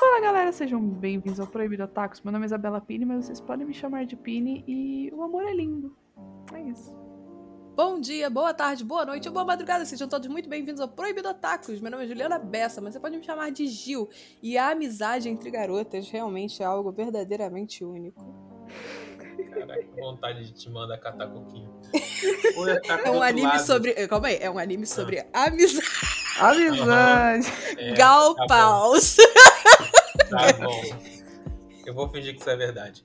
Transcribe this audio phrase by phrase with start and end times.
[0.00, 2.20] Fala galera, sejam bem-vindos ao Proibido Tacos.
[2.22, 5.44] Meu nome é Isabela Pini, mas vocês podem me chamar de Pini e o amor
[5.44, 5.96] é lindo.
[6.52, 6.92] É isso.
[7.74, 9.84] Bom dia, boa tarde, boa noite ou boa madrugada.
[9.84, 11.80] Sejam todos muito bem-vindos ao Proibido Tacos.
[11.80, 14.08] Meu nome é Juliana Bessa, mas você pode me chamar de Gil.
[14.40, 18.24] E a amizade entre garotas realmente é algo verdadeiramente único.
[19.52, 21.74] Caraca, que vontade de te mandar catar coquinho.
[22.56, 23.90] Eu tá É um anime sobre.
[23.96, 25.86] eh, Calma aí, é um anime sobre amizade.
[26.38, 27.52] Amizade!
[27.76, 29.16] É, Gal tá bom, Paus.
[30.30, 30.80] Tá bom.
[31.84, 33.04] Eu vou fingir que isso é verdade.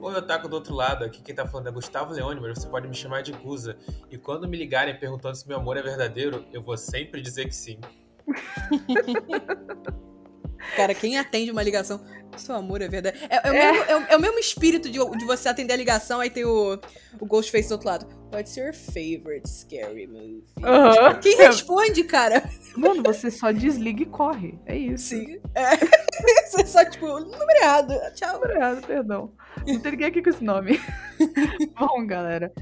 [0.00, 2.88] Oi, Otaku do outro lado, aqui quem tá falando é Gustavo Leone, mas você pode
[2.88, 3.76] me chamar de Guza.
[4.10, 7.54] E quando me ligarem perguntando se meu amor é verdadeiro, eu vou sempre dizer que
[7.54, 7.78] sim.
[10.74, 12.00] Cara, quem atende uma ligação,
[12.36, 13.18] seu amor é verdade.
[13.30, 16.20] É, é o, Mesmo, é é o mesmo espírito de, de você atender a ligação,
[16.20, 16.78] aí tem o,
[17.20, 18.06] o Ghostface do outro lado.
[18.32, 20.44] What's your favorite scary movie?
[20.62, 21.14] Aham.
[21.20, 22.42] Quem responde, cara?
[22.76, 24.58] Mano, você só desliga e corre.
[24.66, 25.10] É isso.
[25.10, 25.40] Sim.
[25.54, 25.76] É.
[26.50, 27.94] Você só, tipo, número errado.
[28.14, 28.36] Tchau.
[28.36, 29.32] Obrigado, perdão.
[29.66, 30.80] Não ninguém aqui com esse nome.
[31.78, 32.52] Bom, galera.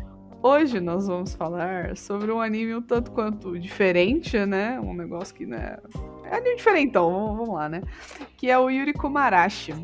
[0.43, 4.79] Hoje nós vamos falar sobre um anime um tanto quanto diferente, né?
[4.81, 5.79] Um negócio que, né?
[6.25, 7.83] É anime diferentão, vamos, vamos lá, né?
[8.37, 9.75] Que é o Yuri Kumarashi.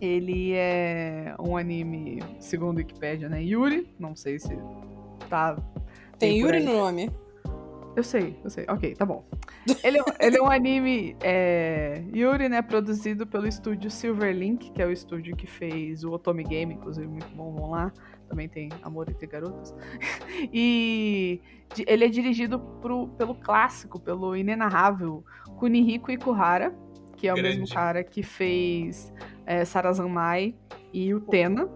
[0.00, 3.42] Ele é um anime, segundo a Wikipedia, né?
[3.42, 4.56] Yuri, não sei se
[5.28, 5.56] tá.
[6.18, 7.10] Tem Yuri no nome.
[7.96, 8.64] Eu sei, eu sei.
[8.68, 9.24] Ok, tá bom.
[9.84, 12.60] Ele, é- ele é um anime é, Yuri, né?
[12.60, 17.28] Produzido pelo estúdio Silverlink, que é o estúdio que fez o Otome Game, inclusive muito
[17.36, 17.92] bom, vão lá.
[18.28, 19.72] Também tem Amor entre Garotas.
[20.52, 21.40] E
[21.86, 25.24] ele é dirigido pro- pelo clássico, pelo inenarrável
[25.58, 26.74] Kunihiko Ikuhara,
[27.16, 27.72] que é o mesmo Grande.
[27.74, 29.12] cara que fez
[29.46, 30.54] é, Sarazanmai
[30.92, 31.68] e o Tena.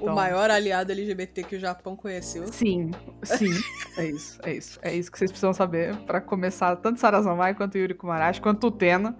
[0.00, 2.46] Então- O maior aliado LGBT que o Japão conheceu.
[2.48, 2.90] Sim,
[3.22, 3.50] sim,
[3.96, 4.78] é isso, é isso.
[4.82, 8.70] É isso que vocês precisam saber pra começar tanto Sarazanmai quanto Yuri Kumarashi, quanto o
[8.70, 9.16] Tena.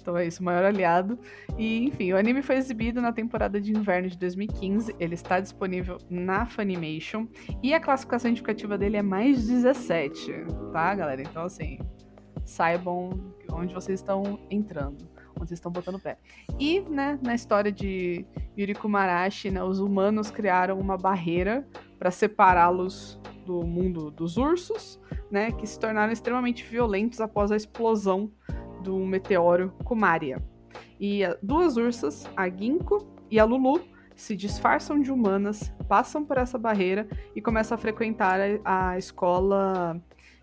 [0.00, 1.18] Então é isso, o maior aliado.
[1.58, 4.94] E, enfim, o anime foi exibido na temporada de inverno de 2015.
[4.98, 7.26] Ele está disponível na Funimation.
[7.62, 10.32] E a classificação indicativa dele é mais 17,
[10.72, 11.20] tá, galera?
[11.20, 11.78] Então, assim,
[12.44, 13.10] saibam
[13.52, 15.06] onde vocês estão entrando,
[15.38, 16.18] onde vocês estão botando o pé.
[16.58, 18.26] E, né, na história de
[18.56, 21.66] Yuri Kumarashi, né, os humanos criaram uma barreira
[21.98, 25.00] para separá-los do mundo dos ursos,
[25.30, 28.30] né, que se tornaram extremamente violentos após a explosão
[28.82, 30.42] do meteoro Kumaria.
[31.00, 33.80] E ah, duas ursas, a Ginkgo e a Lulu,
[34.14, 40.00] se disfarçam de humanas, passam por essa barreira e começam a frequentar a escola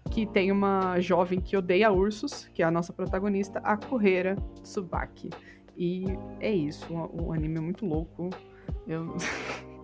[0.09, 5.29] que tem uma jovem que odeia ursos, que é a nossa protagonista, a Correira Tsubaki.
[5.77, 6.05] E
[6.39, 8.29] é isso, o, o anime é muito louco.
[8.87, 9.15] Eu...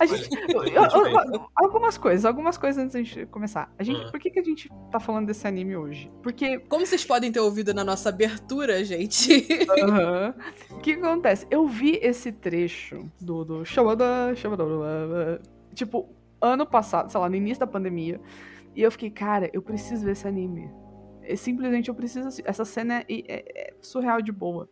[0.00, 3.72] A gente, eu- eu- eu- algumas coisas, algumas coisas antes da gente começar.
[3.78, 4.10] A gente, Ah.
[4.10, 6.10] por que, que a gente tá falando desse anime hoje?
[6.22, 9.46] Porque Como vocês podem ter ouvido na nossa abertura, gente,
[9.82, 10.34] Aham.
[10.72, 11.46] O que acontece?
[11.50, 13.64] Eu vi esse trecho do, do
[15.74, 16.08] tipo,
[16.40, 18.18] ano passado, sei lá, no início da pandemia.
[18.78, 20.70] E eu fiquei, cara, eu preciso ver esse anime.
[21.24, 22.40] É, simplesmente eu preciso.
[22.44, 24.70] Essa cena é, é- é surreal de boa.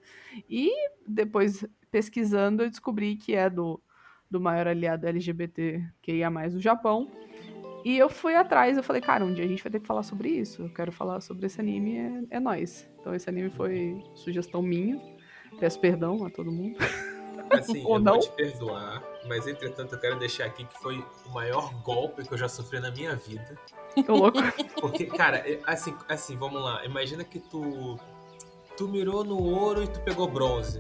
[0.48, 0.70] E
[1.04, 3.82] depois, pesquisando, eu descobri que é do,
[4.30, 7.10] do maior aliado LGBT que ia mais no Japão.
[7.84, 10.04] E eu fui atrás, eu falei, cara, um dia a gente vai ter que falar
[10.04, 10.62] sobre isso.
[10.62, 11.96] Eu quero falar sobre esse anime,
[12.30, 12.88] é, é nóis.
[13.00, 15.00] Então esse anime foi sugestão minha.
[15.58, 16.78] Peço perdão a todo mundo.
[17.50, 18.12] Assim, Ou eu não?
[18.12, 22.32] vou te perdoar, mas entretanto eu quero deixar aqui que foi o maior golpe que
[22.32, 23.58] eu já sofri na minha vida.
[24.04, 24.38] Tô louco.
[24.80, 26.84] Porque, cara, é- assim, assim, vamos lá.
[26.84, 27.98] Imagina que tu.
[28.76, 30.78] Tu mirou no ouro e tu pegou bronze.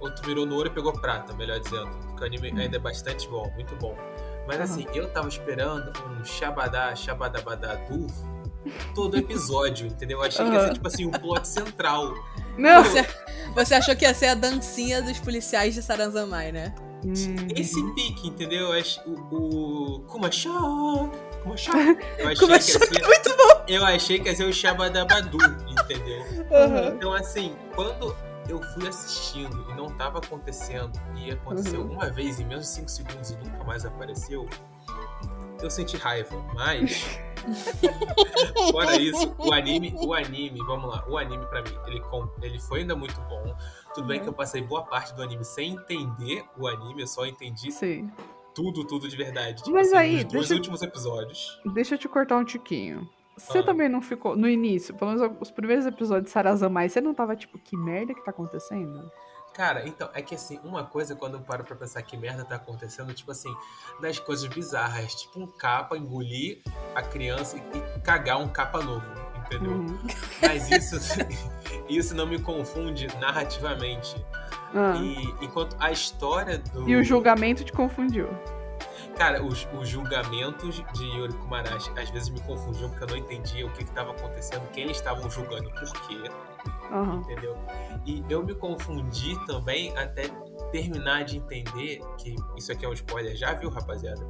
[0.00, 1.90] Ou tu mirou no ouro e pegou prata, melhor dizendo.
[2.08, 3.96] Porque o anime ainda é bastante bom, muito bom.
[4.46, 4.64] Mas Aham.
[4.64, 8.06] assim, eu tava esperando um Shabadá, Shabadabadadu
[8.94, 10.18] todo episódio, entendeu?
[10.18, 12.12] Eu achei que ia ser tipo assim, um plot central.
[12.58, 12.82] Não!
[12.84, 13.06] você,
[13.54, 16.74] você achou que ia ser a dancinha dos policiais de Sarazamai, né?
[17.04, 17.12] Hum,
[17.54, 18.70] Esse pique, entendeu?
[19.06, 19.10] O.
[19.96, 20.00] o!
[20.08, 20.50] Kumashá!
[22.18, 23.64] Eu achei Como que ia achou ser- que é muito bom.
[23.68, 25.38] Eu achei que ia ser o Shabadabadu,
[25.68, 26.22] entendeu?
[26.52, 26.88] Aham.
[26.94, 28.16] Então, assim, quando
[28.48, 31.92] eu fui assistindo e não tava acontecendo, e aconteceu Uhum.
[31.92, 34.48] uma vez em menos de 5 segundos e nunca mais apareceu,
[35.60, 36.36] eu senti raiva.
[36.54, 37.18] Mas,
[38.70, 42.60] fora isso, o anime, o anime, vamos lá, o anime pra mim, ele, com- ele
[42.60, 43.54] foi ainda muito bom.
[43.94, 47.24] Tudo bem que eu passei boa parte do anime sem entender o anime, eu só
[47.26, 48.10] entendi Sim.
[48.56, 49.62] Tudo, tudo de verdade.
[49.62, 51.60] Tipo Mas assim, aí, nos deixa- últimos episódios.
[51.74, 53.06] Deixa eu te cortar um tiquinho.
[53.36, 53.62] Você Ah.
[53.62, 54.34] também não ficou.
[54.34, 58.14] No início, pelo menos os primeiros episódios de Sarazamai, você não tava tipo, que merda
[58.14, 59.10] que tá acontecendo?
[59.52, 62.56] Cara, então, é que assim, uma coisa quando eu paro pra pensar que merda tá
[62.56, 63.54] acontecendo, tipo assim,
[64.00, 66.62] das coisas bizarras, tipo um capa engolir
[66.94, 69.06] a criança e cagar um capa novo,
[69.46, 69.72] entendeu?
[69.72, 69.98] Uhum.
[70.42, 70.96] Mas isso,
[71.88, 74.16] isso não me confunde narrativamente.
[74.74, 76.88] Ah, E enquanto a história do.
[76.88, 78.28] E o julgamento te confundiu.
[79.16, 83.66] Cara, os, os julgamentos de Yuri Kumarashi às vezes me confundiam porque eu não entendia
[83.66, 86.18] o que estava acontecendo, quem eles estavam julgando, por quê,
[86.92, 87.22] Aham.
[87.24, 87.56] entendeu?
[88.04, 90.28] E eu me confundi também até
[90.70, 94.20] terminar de entender que isso aqui é um spoiler, já viu, rapaziada?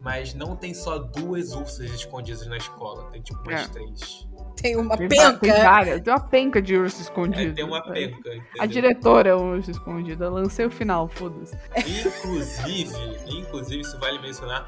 [0.00, 3.68] Mas não tem só duas ursas escondidas na escola, tem tipo umas É.
[3.68, 4.28] três.
[4.56, 5.62] Tem uma Tem, va- tem penca.
[5.62, 7.54] várias, tem uma penca de urso É, escondido.
[7.54, 7.92] tem uma sabe?
[8.08, 8.42] penca, entendeu?
[8.60, 10.24] A diretora é um urso escondido.
[10.24, 11.56] Eu lancei o final, foda-se.
[11.76, 12.96] Inclusive,
[13.28, 14.66] inclusive, isso vale mencionar.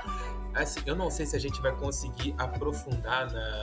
[0.54, 3.60] Assim, eu não sei se a gente vai conseguir aprofundar na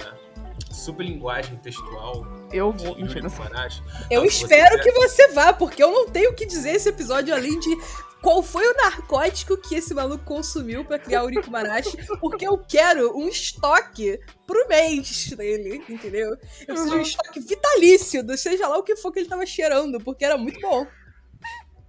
[0.72, 2.96] sublinguagem textual Eu vou.
[2.96, 3.30] Mentira.
[3.30, 3.82] Kumarashi.
[4.10, 6.90] Eu você espero quiser- que você vá, porque eu não tenho o que dizer esse
[6.90, 7.76] episódio além de
[8.22, 13.16] qual foi o narcótico que esse maluco consumiu pra criar o Urikumaраshi, porque eu quero
[13.18, 16.32] um estoque pro mês dele, entendeu?
[16.32, 17.02] Eu preciso de um Uhum.
[17.02, 20.60] estoque vitalício, do seja lá o que for que ele tava cheirando, porque era muito
[20.60, 20.86] bom.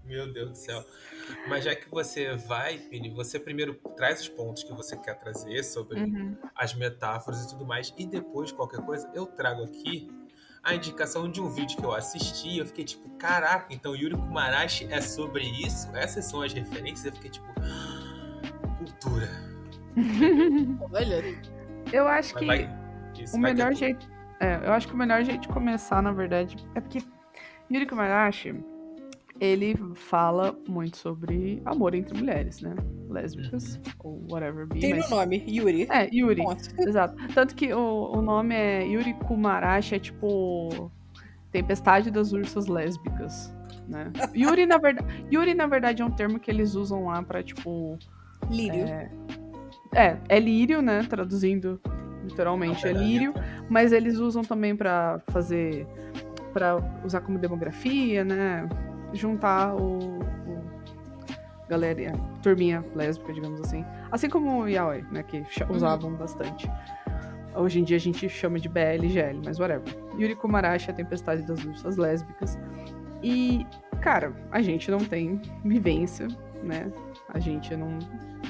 [0.04, 0.84] Meu Deus do céu.
[1.48, 5.62] Mas já que você vai, Pini, você primeiro traz os pontos que você quer trazer
[5.64, 6.36] sobre Uhum.
[6.54, 10.08] as metáforas e tudo mais, e depois, qualquer coisa, eu trago aqui
[10.62, 14.16] a indicação de um vídeo que eu assisti e eu fiquei tipo, caraca, então Yuri
[14.16, 15.88] Kumarashi é sobre isso?
[15.96, 17.06] Essas são as referências?
[17.06, 17.46] Eu fiquei tipo,
[18.78, 19.28] cultura.
[20.92, 21.24] Olha,
[21.92, 22.68] Eu acho que vai,
[23.18, 24.06] isso o melhor jeito.
[24.40, 27.02] É, eu acho que o melhor jeito de começar, na verdade, é porque
[27.70, 28.54] Yuri Kumarashi,
[29.40, 32.74] ele fala muito sobre amor entre mulheres, né?
[33.08, 34.80] Lésbicas, ou whatever be.
[34.80, 35.08] tem mas...
[35.08, 35.86] no nome, Yuri.
[35.90, 36.42] É, Yuri.
[36.42, 36.62] Ponto.
[36.80, 37.16] Exato.
[37.34, 40.90] Tanto que o, o nome é Yuri Kumarashi, é tipo.
[41.50, 43.54] Tempestade das ursas lésbicas.
[43.88, 44.12] Né?
[44.36, 47.98] Yuri, na verdade, Yuri, na verdade, é um termo que eles usam lá pra, tipo.
[48.50, 48.84] Lírio.
[49.94, 51.02] É, é lírio, né?
[51.08, 51.80] Traduzindo
[52.24, 53.32] literalmente, é lírio.
[53.70, 55.86] Mas eles usam também pra fazer.
[56.52, 58.68] pra usar como demografia, né?
[59.12, 59.98] Juntar o.
[60.18, 60.18] o
[61.68, 62.12] galera,
[62.42, 63.84] turminha lésbica, digamos assim.
[64.10, 65.22] Assim como o Yaoi, né?
[65.22, 66.70] Que cha- usavam bastante.
[67.54, 69.82] Hoje em dia a gente chama de BLGL, mas whatever.
[70.18, 72.58] Yuri Kumarashi, a tempestade das ursas lésbicas.
[73.22, 73.66] E,
[74.00, 76.28] cara, a gente não tem vivência,
[76.62, 76.92] né?
[77.30, 77.98] A gente não.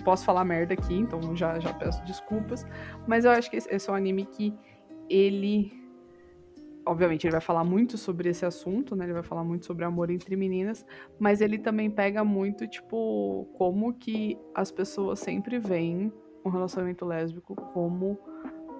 [0.04, 2.66] Posso falar merda aqui, então já, já peço desculpas.
[3.06, 4.54] Mas eu acho que esse, esse é um anime que
[5.08, 5.72] ele.
[6.88, 9.04] Obviamente, ele vai falar muito sobre esse assunto, né?
[9.04, 10.86] Ele vai falar muito sobre amor entre meninas,
[11.18, 16.10] mas ele também pega muito, tipo, como que as pessoas sempre veem
[16.44, 18.18] um relacionamento lésbico como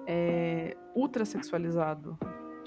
[0.07, 2.17] é, ultrasexualizado,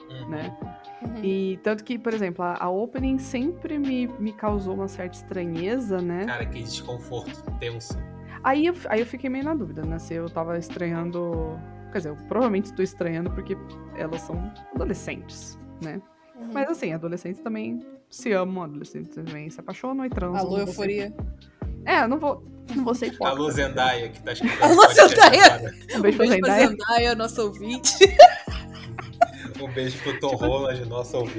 [0.08, 0.28] Uhum.
[0.28, 0.56] né?
[1.02, 1.24] Uhum.
[1.24, 6.00] E tanto que, por exemplo, a, a opening sempre me, me causou uma certa estranheza,
[6.00, 6.24] né?
[6.24, 7.98] Cara, que desconforto tenso.
[8.44, 9.98] Aí eu, aí eu fiquei meio na dúvida, né?
[9.98, 11.58] Se eu tava estranhando.
[11.92, 13.56] Quer dizer, eu provavelmente estou estranhando porque
[13.96, 16.00] elas são adolescentes, né?
[16.34, 16.48] Uhum.
[16.52, 20.38] Mas assim, adolescentes também se amam, adolescentes também se apaixonam e transam.
[20.40, 21.14] Alô, euforia.
[21.84, 22.42] É, eu não vou,
[22.74, 23.28] não vou ser hipócrita.
[23.40, 24.62] Alô, Zendaya, que tá escutando.
[24.62, 25.74] Alô, Zendaya!
[25.94, 26.68] Um beijo pra Beijo pra Zendaya.
[26.68, 27.94] Zendaya, nosso ouvinte.
[29.60, 31.38] Um beijo pro Tom Tipo- Holland, nosso ouvinte.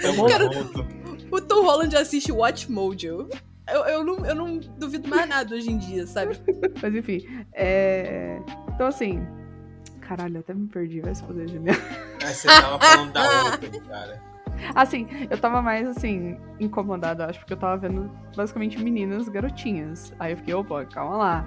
[0.00, 0.86] Tamo Cara, junto.
[1.30, 3.28] o Tom Holland assiste Watch Mojo.
[3.66, 6.38] Eu, eu, não, eu não duvido mais nada hoje em dia, sabe?
[6.82, 8.38] Mas enfim, é...
[8.74, 9.26] Então assim...
[10.00, 11.78] Caralho, eu até me perdi, vai se poder, Juliana.
[12.22, 14.22] Ah, você tava falando da outra, cara.
[14.74, 20.12] Assim, eu tava mais, assim, incomodada, acho, porque eu tava vendo basicamente meninas garotinhas.
[20.18, 21.46] Aí eu fiquei, opa, calma lá.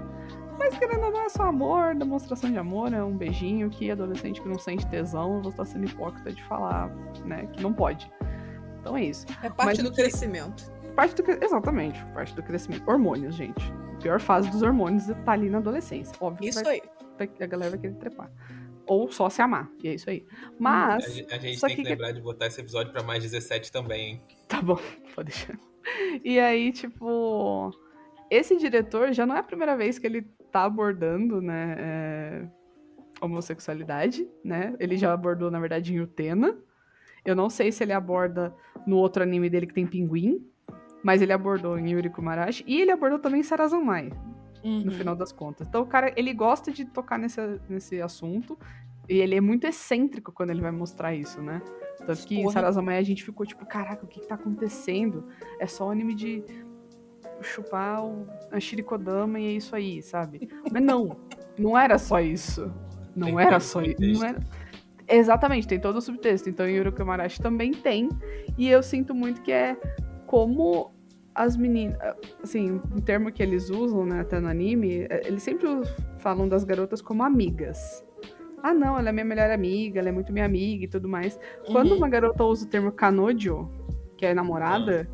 [0.58, 4.42] Mas querendo ou não, é só amor, demonstração de amor, é um beijinho que adolescente
[4.42, 6.90] que não sente tesão, você tá sendo hipócrita de falar,
[7.26, 8.12] né, que não pode.
[8.80, 9.28] Então é isso.
[9.44, 10.72] É parte Mas do crescimento.
[10.96, 12.84] Parte do Exatamente, parte do crescimento.
[12.90, 13.72] Hormônios, gente.
[13.94, 16.16] A pior fase dos hormônios tá ali na adolescência.
[16.20, 16.82] Óbvio que Isso vai- aí.
[17.24, 18.32] A galera vai querer trepar.
[18.86, 20.26] Ou só se amar, e é isso aí.
[20.32, 21.14] A, Mas.
[21.14, 24.12] gente- a gente tem que que- lembrar de botar esse episódio pra mais 17 também,
[24.12, 24.22] hein?
[24.48, 24.78] Tá bom,
[25.16, 25.60] pode deixar.
[26.24, 27.72] E aí, tipo,
[28.30, 30.22] esse diretor já não é a primeira vez que ele
[30.52, 32.48] tá abordando, né, é,
[33.22, 34.74] homossexualidade, né?
[34.80, 36.58] Ele já abordou, na verdade, em Utena.
[37.26, 38.56] Eu não sei se ele aborda
[38.86, 40.46] no outro anime dele que tem pinguim,
[41.04, 43.44] mas ele abordou em Yuri Kumarashi e ele abordou também em
[44.68, 44.98] No Uhum.
[44.98, 45.68] final das contas.
[45.68, 48.58] Então, o cara, ele gosta de tocar nesse, nesse assunto
[49.08, 51.62] e ele é muito excêntrico quando ele vai mostrar isso, né?
[52.06, 52.54] Tanto que em Porra.
[52.54, 55.26] Sarazamai a gente ficou tipo, caraca, o que, que tá acontecendo?
[55.60, 56.44] É só anime de
[57.42, 60.50] chupar o, a Shirikodama e é isso aí, sabe?
[60.72, 61.16] Mas não,
[61.58, 62.72] não era só isso.
[63.16, 63.96] Não Tem era só isso.
[64.00, 64.40] Não era...
[65.08, 66.50] Exatamente, tem todo o subtexto.
[66.50, 68.10] Então, Yuri Kamarashi também tem.
[68.58, 69.78] E eu sinto muito que é
[70.26, 70.92] como
[71.38, 71.98] as meninas.
[72.44, 75.68] Assim, o termo que eles usam, né, até no anime, é, eles sempre
[76.20, 78.04] falam das garotas como amigas.
[78.64, 81.40] Ah, não, ela é minha melhor amiga, ela é muito minha amiga e tudo mais.
[81.72, 81.98] Quando Uhum.
[81.98, 83.70] uma garota usa o termo kanojo,
[84.18, 85.08] que é namorada,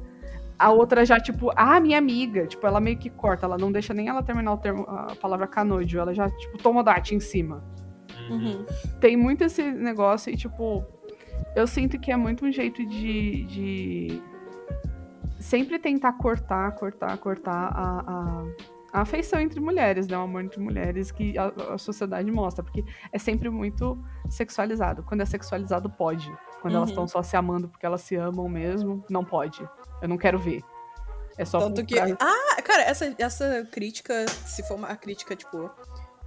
[0.58, 2.48] a outra já, tipo, ah, minha amiga.
[2.48, 5.46] Tipo, ela meio que corta, ela não deixa nem ela terminar o termo, a palavra
[5.46, 7.62] kanojo, ela já, tipo, toma date em cima.
[8.30, 8.66] Uhum.
[9.02, 10.86] Tem muito esse negócio e, tipo,
[11.54, 13.44] eu sinto que é muito um jeito de.
[13.44, 14.22] de
[15.44, 18.00] sempre tentar cortar, cortar, cortar a.
[18.00, 18.44] a...
[18.94, 20.18] a afeição entre mulheres, né?
[20.18, 22.64] O amor entre mulheres que a, a sociedade mostra.
[22.64, 23.98] Porque é sempre muito
[24.30, 25.04] sexualizado.
[25.04, 26.32] Quando é sexualizado, pode.
[26.62, 26.94] Quando elas Uhum.
[26.94, 29.68] estão só se amando porque elas se amam mesmo, não pode.
[30.02, 30.62] Eu não quero ver.
[31.38, 31.96] É só Tanto que.
[32.00, 35.70] pra- Ah, cara, essa, essa crítica, se for uma crítica, tipo.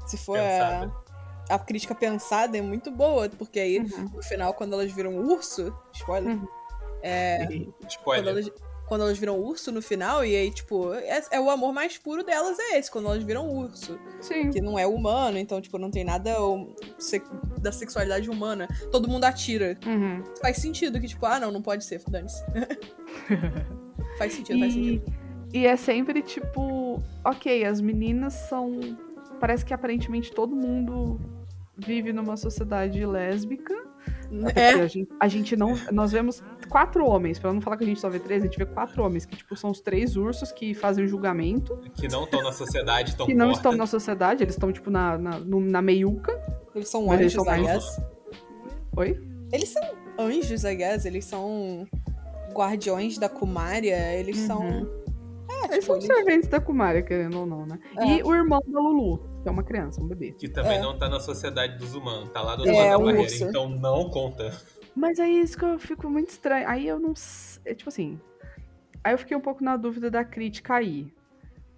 [0.07, 0.91] Se for a,
[1.55, 3.29] a crítica pensada, é muito boa.
[3.29, 4.11] Porque aí, Uhum.
[4.15, 5.73] no final, quando elas viram urso.
[5.95, 6.37] Spoiler.
[6.37, 6.49] Uhum.
[7.03, 7.47] É.
[7.47, 8.29] Quando Spoiler.
[8.33, 8.51] elas,
[8.87, 12.23] quando elas viram urso no final, e aí, tipo, é, é o amor mais puro
[12.25, 13.99] delas, é esse, quando elas viram urso.
[14.21, 14.51] Sim.
[14.51, 16.33] Que não é humano, então, tipo, não tem nada
[17.61, 18.69] da sexualidade humana.
[18.93, 19.77] Todo mundo atira.
[19.85, 20.23] Uhum.
[20.41, 22.45] Faz sentido que, tipo, ah, não, não pode ser, dane-se.
[24.19, 25.15] faz sentido, faz E, sentido.
[25.53, 28.79] e é sempre tipo, ok, as meninas são.
[29.41, 31.21] Parece que aparentemente todo mundo
[31.77, 33.75] vive numa sociedade lésbica.
[34.47, 35.75] Até É, porque a gente, a gente não.
[35.93, 38.59] Nós vemos quatro homens, pra não falar que a gente só vê três, a gente
[38.59, 42.25] vê quatro homens, que tipo, são os três ursos que fazem o julgamento, Que não
[42.25, 45.61] estão na sociedade, estão que não estão na sociedade, eles estão, tipo, na, na, no-
[45.61, 46.33] na meiuca.
[46.75, 48.01] eles são Mas eles anjos, são I guess.
[48.97, 49.21] Oi?
[49.53, 49.83] Eles são
[50.19, 51.05] anjos, I guess.
[51.05, 51.87] Eles são
[52.53, 54.15] guardiões da Kumária.
[54.15, 54.47] Eles Uhum.
[54.47, 54.63] são.
[55.49, 57.79] É, Eles tipo, são eles- serventes da Kumari, querendo ou não, né?
[57.99, 58.17] É.
[58.19, 60.33] E o irmão da Lulu, que é uma criança, um bebê.
[60.33, 60.83] Que também É.
[60.83, 63.45] não tá na sociedade dos humanos, tá lá do É, lado da barreira, urso.
[63.45, 64.53] então não conta.
[64.95, 66.69] Mas é isso que eu fico muito estranho.
[66.69, 67.15] Aí eu não.
[67.65, 68.21] É tipo assim.
[69.05, 71.13] Aí eu fiquei um pouco na dúvida da crítica aí.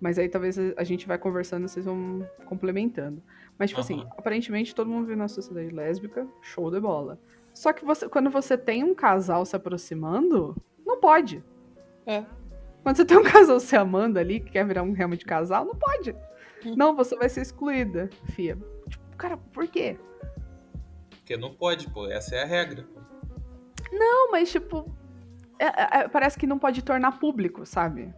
[0.00, 3.22] Mas aí talvez a gente vai conversando e vocês vão complementando.
[3.58, 7.18] Mas, tipo assim, aparentemente todo mundo vive na sociedade lésbica, show de bola.
[7.52, 10.56] Só que você, quando você tem um casal se aproximando,
[10.86, 11.44] não pode.
[12.06, 12.24] É.
[12.84, 15.74] Quando você tem um casal se amando ali, que quer virar um realmente casal, não
[15.74, 16.14] pode.
[16.76, 18.56] Não, você vai ser excluída, fia.
[18.88, 19.98] Tipo, cara, por quê?
[21.10, 22.06] Porque não pode, pô.
[22.06, 22.86] Essa é a regra.
[23.92, 24.90] Não, mas tipo.
[25.58, 28.12] é- é- é- parece que não pode tornar público, sabe?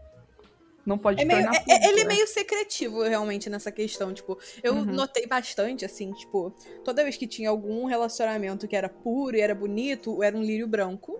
[0.86, 1.84] Não pode É meio- tornar é- público.
[1.84, 2.08] é- ele é né?
[2.14, 4.12] meio secretivo, realmente, nessa questão.
[4.14, 4.84] Tipo, eu Uhum.
[4.84, 6.50] notei bastante, assim, tipo,
[6.84, 10.66] toda vez que tinha algum relacionamento que era puro e era bonito, era um lírio
[10.68, 11.18] branco.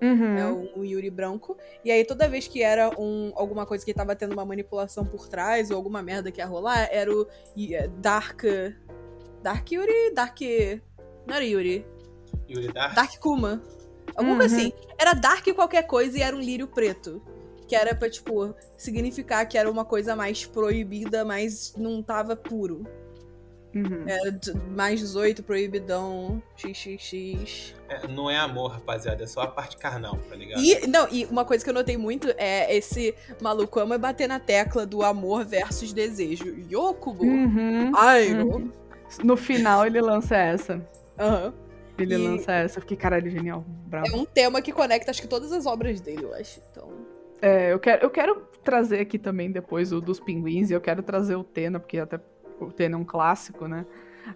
[0.00, 0.36] Uhum.
[0.38, 1.56] É o, o Yuri branco.
[1.84, 5.28] E aí, toda vez que era um, alguma coisa que tava tendo uma manipulação por
[5.28, 7.26] trás, ou alguma merda que ia rolar, era o
[7.72, 8.42] é, Dark.
[9.42, 10.14] Dark Yuri?
[10.14, 10.40] Dark.
[11.26, 11.86] Não era Yuri.
[12.48, 13.62] Yuri Dark, Dark Kuma.
[14.14, 14.46] Alguma Uhum.
[14.46, 14.72] assim.
[14.98, 17.22] Era Dark qualquer coisa e era um lírio preto.
[17.66, 22.86] Que era pra, tipo, significar que era uma coisa mais proibida, mas não tava puro.
[23.74, 24.04] Uhum.
[24.04, 27.74] D- mais 18, proibidão, xxx.
[27.88, 29.22] é, não é amor, rapaziada.
[29.22, 30.62] É só a parte carnal, tá ligado?
[30.62, 34.40] E, não, e uma coisa que eu notei muito é esse maluco ama bater na
[34.40, 36.46] tecla do amor versus desejo.
[36.70, 37.24] Yokubo.
[37.24, 37.92] Uhum.
[37.96, 38.58] Ai, Uhum.
[38.58, 38.72] não.
[39.24, 40.86] No final ele lança essa.
[41.18, 41.52] Aham.
[41.98, 42.80] Ele E- lança essa.
[42.80, 43.64] Fiquei, caralho, genial.
[43.86, 44.06] Bravo.
[44.06, 46.60] É um tema que conecta, acho que todas as obras dele, eu acho.
[46.70, 46.88] Então.
[47.42, 51.02] É, eu quero, eu quero trazer aqui também depois o dos pinguins, e eu quero
[51.02, 52.18] trazer o Tena, porque até
[52.64, 53.86] o Tena é um clássico, né?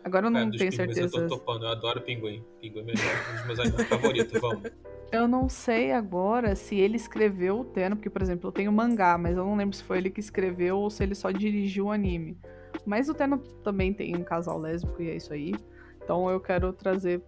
[0.05, 1.19] Agora eu Cara, não dos tenho certeza.
[1.19, 2.43] Eu tô topando, eu adoro pinguim.
[2.61, 4.71] Pinguim é melhor, um dos meus animais favoritos, vamos.
[5.11, 9.19] Eu não sei agora se ele escreveu o Tena, porque, por exemplo, eu tenho mangá,
[9.19, 11.91] mas eu não lembro se foi ele que escreveu ou se ele só dirigiu o
[11.91, 12.38] anime.
[12.87, 15.55] Mas o Tena também tem um casal lésbico e é isso aí.
[16.02, 17.23] Então eu quero trazer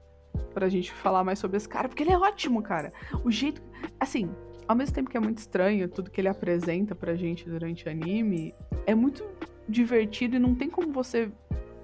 [0.55, 2.93] pra gente falar mais sobre esse cara, porque ele é ótimo, cara.
[3.23, 3.63] O jeito.
[4.01, 4.31] Assim,
[4.67, 7.91] ao mesmo tempo que é muito estranho tudo que ele apresenta pra gente durante o
[7.91, 8.55] anime,
[8.87, 9.23] é muito
[9.69, 11.31] divertido e não tem como você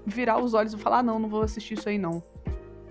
[0.05, 2.23] virar os olhos e falar, ah, não, não vou assistir isso aí, não.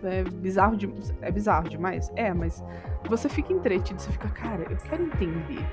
[0.02, 0.90] É bizarro, de...
[1.20, 2.10] é bizarro demais?
[2.16, 2.62] É, mas
[3.06, 5.66] você fica entretido, você fica, cara, eu quero entender.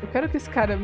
[0.00, 0.78] Eu quero que esse cara.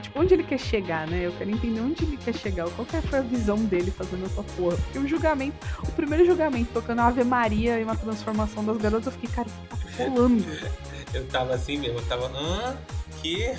[0.00, 1.26] Tipo, onde ele quer chegar, né?
[1.26, 2.68] Eu quero entender onde ele quer chegar.
[2.70, 4.76] Qual que foi a visão dele fazendo essa porra.
[4.76, 9.12] Porque o julgamento, o primeiro julgamento, tocando Ave Maria e uma transformação das garotas, eu
[9.12, 10.44] fiquei, cara, o que tá rolando?
[11.12, 12.26] Eu tava assim mesmo, eu tava.
[12.28, 12.76] Hã?
[13.22, 13.56] Que?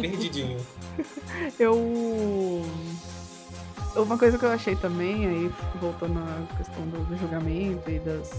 [0.00, 0.58] Perdidinho.
[1.58, 2.64] Eu.
[3.96, 8.30] Uma coisa que eu achei também, aí voltando à questão do, do julgamento e das.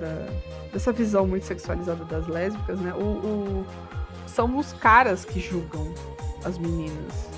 [0.00, 0.26] da-
[0.72, 2.92] dessa visão muito sexualizada das lésbicas, né?
[2.94, 3.66] O, o-
[4.26, 5.94] são os caras que julgam
[6.44, 7.28] as meninas.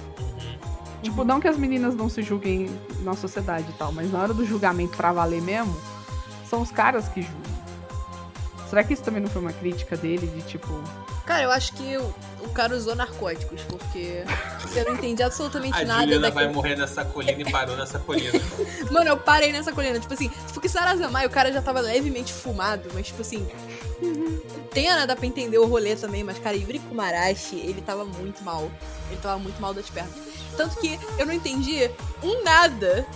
[1.02, 2.70] Tipo, não que as meninas não se julguem
[3.00, 5.74] na sociedade e tal, mas na hora do julgamento pra valer mesmo,
[6.48, 7.52] são os caras que julgam.
[8.70, 10.68] Será que isso também não foi uma crítica dele de tipo.
[11.26, 14.24] Cara, eu acho que o, o cara usou narcóticos, porque
[14.74, 16.44] eu não entendi absolutamente A nada Juliana daquele.
[16.44, 18.32] vai morrer nessa colina e parou nessa colina.
[18.90, 19.98] Mano, eu parei nessa colina.
[20.00, 23.46] Tipo assim, porque Sarazamai, o cara já tava levemente fumado, mas tipo assim.
[24.72, 25.06] Tem, né?
[25.06, 28.70] Dá pra entender o rolê também, mas, cara, Yuri Kumarashi, ele tava muito mal.
[29.10, 30.14] Ele tava muito mal das pernas.
[30.56, 31.90] Tanto que eu não entendi
[32.22, 33.06] um nada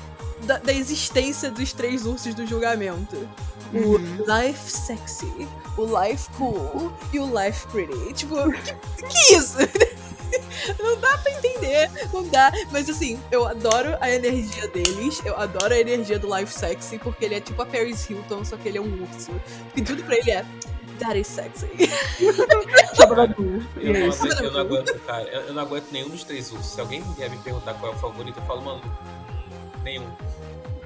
[0.44, 3.28] da, da existência dos três ursos do julgamento.
[3.72, 8.12] O Life Sexy, o Life Cool e o Life Pretty.
[8.14, 9.58] Tipo, que, que isso?
[10.82, 12.50] Não dá pra entender, não dá.
[12.72, 17.24] Mas assim, eu adoro a energia deles, eu adoro a energia do Life Sexy, porque
[17.24, 19.30] ele é tipo a Paris Hilton, só que ele é um urso.
[19.66, 20.44] Porque tudo pra ele é.
[20.98, 21.68] That is sexy.
[22.18, 24.24] E Eu não, isso.
[24.24, 25.24] aguento, eu não aguento, cara.
[25.28, 26.72] Eu, eu não aguento nenhum dos três ursos.
[26.72, 28.80] Se alguém vier me perguntar qual é o favorito, eu falo, mano,
[29.84, 30.06] nenhum.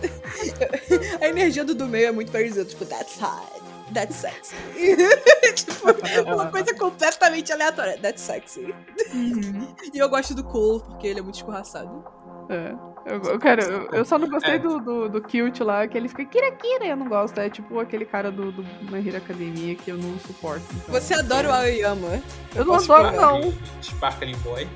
[1.21, 3.61] A energia do do meio é muito Hilton, tipo, that's hot.
[3.93, 4.55] That's sexy.
[5.55, 7.99] tipo, é uma coisa completamente aleatória.
[7.99, 8.73] That's sexy.
[9.13, 9.75] Uhum.
[9.93, 12.05] E eu gosto do Cool, porque ele é muito escorraçado.
[12.49, 12.73] É.
[13.07, 14.59] Eu, eu, cara, eu, eu só não gostei É.
[14.59, 17.39] do, do, do Cute lá, que ele fica Kira Kira, eu não gosto.
[17.39, 20.65] É tipo aquele cara do, do My Hero Academia que eu não suporto.
[20.71, 20.95] então.
[20.95, 22.23] Você adora o Aoyama.
[22.55, 23.53] Eu não posso adoro, não.
[23.83, 24.69] Sparkling Boy.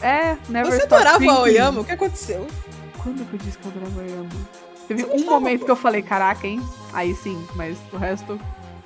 [0.00, 1.30] É, Never Você adorava o.
[1.30, 1.80] Aoyama?
[1.82, 2.46] O que aconteceu?
[3.02, 4.28] Quando que eu disse que eu adorava Aoyama?
[4.88, 6.60] Teve um momento que eu falei, caraca, hein?
[6.92, 8.38] Aí sim, mas o resto.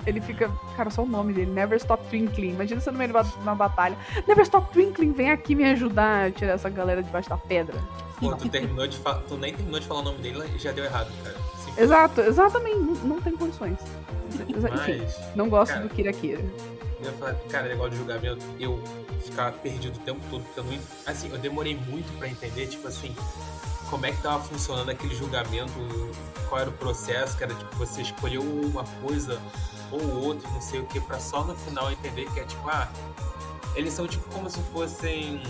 [0.07, 0.49] Ele fica.
[0.77, 2.51] Cara, só o nome dele, Never Stop Twinkling.
[2.51, 3.97] Imagina você no meio de uma- batalha.
[4.27, 7.75] Never Stop Twinkling, vem aqui me ajudar a tirar essa galera debaixo da pedra.
[8.21, 10.71] Pô, tu, terminou de fa- tu nem terminou de falar o nome dele e já
[10.71, 11.37] deu errado, cara.
[11.65, 11.73] Sim.
[11.83, 12.77] Exato, exatamente.
[12.77, 13.79] Não, não tem condições.
[14.33, 16.41] Enfim, Mas, não gosto cara, do Kira Kira.
[17.01, 18.83] eu ia falar, cara, negócio de julgamento, eu
[19.25, 20.79] ficava perdido o tempo todo, porque eu não.
[21.05, 23.15] Assim, eu demorei muito pra entender, tipo assim,
[23.91, 25.73] como é que tava funcionando aquele julgamento,
[26.49, 29.41] qual era o processo, que era tipo, você escolheu uma coisa
[29.91, 32.89] ou outra, não sei o que, pra só no final entender que é tipo, ah,
[33.75, 35.43] eles são tipo como se fossem.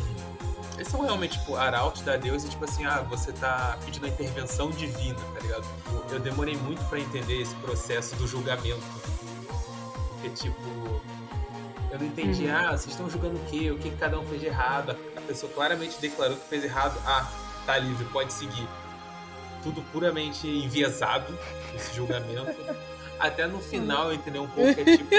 [0.75, 4.09] Eles são realmente, tipo, arautos da deusa, e tipo assim, ah, você tá pedindo a
[4.11, 5.65] intervenção divina, tá ligado?
[6.11, 8.83] Eu demorei muito pra entender esse processo do julgamento.
[10.11, 11.01] Porque, tipo,
[11.91, 12.55] eu não entendi, Uhum.
[12.57, 13.71] ah, vocês estão julgando o quê?
[13.71, 14.95] O que que cada um fez de errado?
[15.17, 17.27] A pessoa claramente declarou que fez errado, ah,
[17.67, 18.67] tá livre, pode seguir.
[19.63, 21.37] Tudo puramente enviesado,
[21.75, 22.55] esse julgamento.
[23.19, 25.15] Até no final eu entendi um pouco é tipo.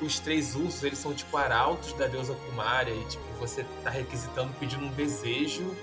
[0.00, 4.52] Os três ursos, eles são tipo arautos da deusa Kumara e tipo, você tá requisitando,
[4.58, 5.74] pedindo um desejo.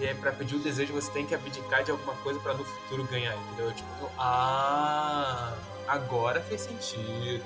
[0.00, 2.64] E aí, pra pedir o desejo, você tem que abdicar de alguma coisa pra no
[2.64, 3.70] futuro ganhar, entendeu?
[3.72, 5.54] Tipo, ah,
[5.86, 7.44] agora fez sentido.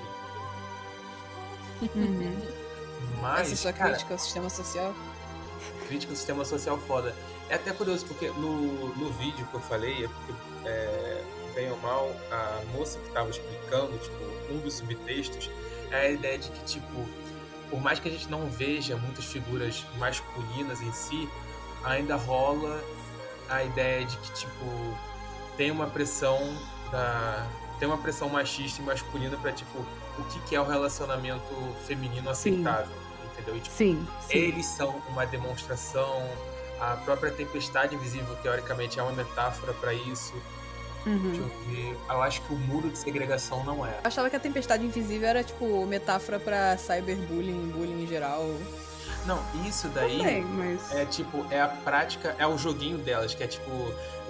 [3.21, 4.95] Mas, Essa é sua cara, crítica ao sistema social?
[5.87, 7.15] Crítica ao sistema social foda.
[7.49, 10.33] É até curioso, porque no, no vídeo que eu falei, é porque,
[10.65, 15.49] é, bem ou mal, a moça que tava explicando, tipo, um dos subtextos,
[15.91, 17.05] é a ideia de que, tipo,
[17.69, 21.29] por mais que a gente não veja muitas figuras masculinas em si,
[21.83, 22.81] ainda rola
[23.49, 24.97] a ideia de que, tipo,
[25.57, 26.39] tem uma pressão
[26.91, 27.47] da.
[27.79, 29.77] Tem uma pressão machista e masculina pra, tipo,
[30.17, 31.43] o que, que é o relacionamento
[31.85, 33.04] feminino aceitável.
[33.35, 33.57] Entendeu?
[33.57, 34.37] E, tipo, Sim, sim.
[34.37, 36.27] eles são uma demonstração.
[36.79, 40.33] A própria tempestade invisível, teoricamente, é uma metáfora para isso.
[41.05, 41.33] Deixa Uhum.
[41.35, 41.97] eu ver.
[42.09, 43.91] Eu acho que o muro de segregação não é.
[43.91, 48.43] Eu achava que a tempestade invisível era, tipo, metáfora pra cyberbullying, bullying em geral.
[49.25, 50.91] Não, isso daí Também, mas.
[50.93, 53.69] é tipo, é a prática, é o joguinho delas, que é tipo,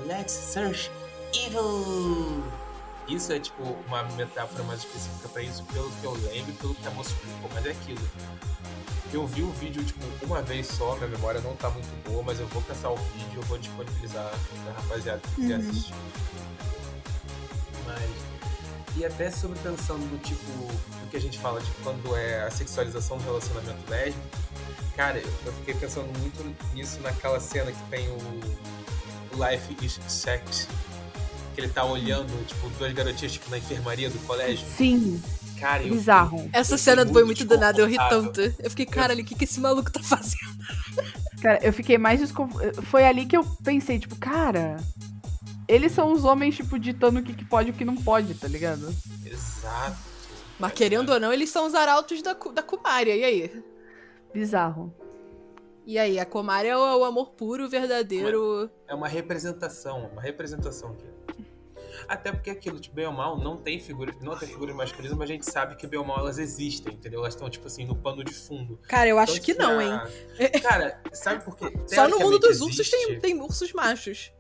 [0.06, 0.92] let's search
[1.34, 2.44] evil.
[3.08, 6.74] Isso é tipo uma metáfora mais específica pra isso, pelo que eu lembro e pelo
[6.76, 8.02] que a moça explicou, mas é aquilo.
[9.14, 12.40] Eu vi o vídeo, tipo, uma vez só, minha memória não tá muito boa, mas
[12.40, 14.30] eu vou caçar o vídeo, eu vou disponibilizar
[14.64, 15.70] pra rapaziada que quiser Uhum.
[15.70, 15.94] assistir.
[17.86, 18.10] Mas.
[18.98, 22.52] E até sobre pensando no tipo, do que a gente fala, tipo, quando é a
[22.52, 24.26] sexualização do relacionamento lésbico,
[24.96, 30.68] cara, eu, fiquei pensando muito nisso naquela cena que tem o, o Life is Sex.
[31.56, 34.68] Que ele tá olhando, tipo, duas garotinhas, tipo, na enfermaria do colégio.
[34.76, 35.22] Sim,
[35.60, 36.50] Cara, eu bizarro.
[36.52, 38.42] Essa Eu cena fiquei foi muito do nada, eu ri tanto.
[38.42, 40.56] Eu fiquei, caralho, o que, que esse maluco tá fazendo?
[41.42, 42.82] Cara, eu fiquei mais desconfortável.
[42.84, 44.78] Foi ali que eu pensei, tipo, cara.
[45.68, 48.34] Eles são os homens, tipo, ditando o que, que pode e o que não pode,
[48.36, 48.96] tá ligado?
[49.24, 49.98] Exato.
[50.60, 53.64] Mas querendo ou não, eles são os arautos da, da Kumária, e aí?
[54.34, 54.94] Bizarro.
[55.86, 58.70] E aí, a Kumária é o, o amor puro, verdadeiro.
[58.88, 61.15] É uma representação, uma representação de.
[62.08, 65.30] Até porque aquilo, tipo, bem ou mal, não tem figura, não tem figuras masculinas, mas
[65.30, 67.20] a gente sabe que bem ou mal elas existem, entendeu?
[67.22, 68.80] Elas estão, tipo assim, no pano de fundo.
[68.88, 70.00] Cara, eu acho Então, que tipo, não, hein?
[70.62, 71.72] Cara, sabe por quê?
[71.88, 74.32] Só no mundo dos ursos tem, existe- tem ursos machos.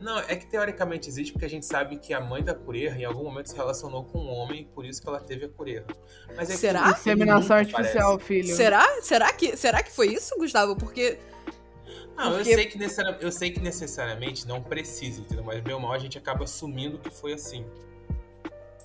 [0.00, 3.04] Não, é que teoricamente existe porque a gente sabe que a mãe da Cureha em
[3.04, 5.84] algum momento se relacionou com um homem, por isso que ela teve a Cureha.
[6.36, 6.80] Mas é que Será?
[6.96, 8.26] filme Inseminação artificial, aparece.
[8.26, 8.56] filho.
[8.56, 9.00] Será?
[9.00, 10.74] Será que, será que foi isso, Gustavo?
[10.74, 11.20] Porque
[12.16, 15.44] Não, Porque- eu, sei que necessari- eu sei que necessariamente não precisa, entendeu?
[15.44, 17.64] Mas ou mal a gente acaba assumindo que foi assim.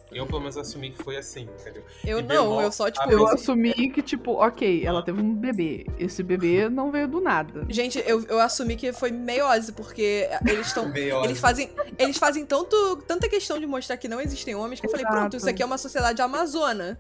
[0.09, 1.83] Eu, pelo menos, assumi que foi assim, entendeu?
[2.05, 3.07] eu E não, mal, eu só, tipo.
[3.07, 5.85] a Eu assumi que, tipo, ok, ela teve um bebê.
[5.99, 7.65] Esse bebê não veio do nada.
[7.67, 10.85] Gente, eu, eu assumi que foi meiose, porque eles estão.
[11.25, 14.91] Eles fazem, eles fazem tanto, tanta questão de mostrar que não existem homens que eu
[14.91, 15.19] falei, Exato.
[15.19, 16.97] pronto, isso aqui é uma sociedade amazona,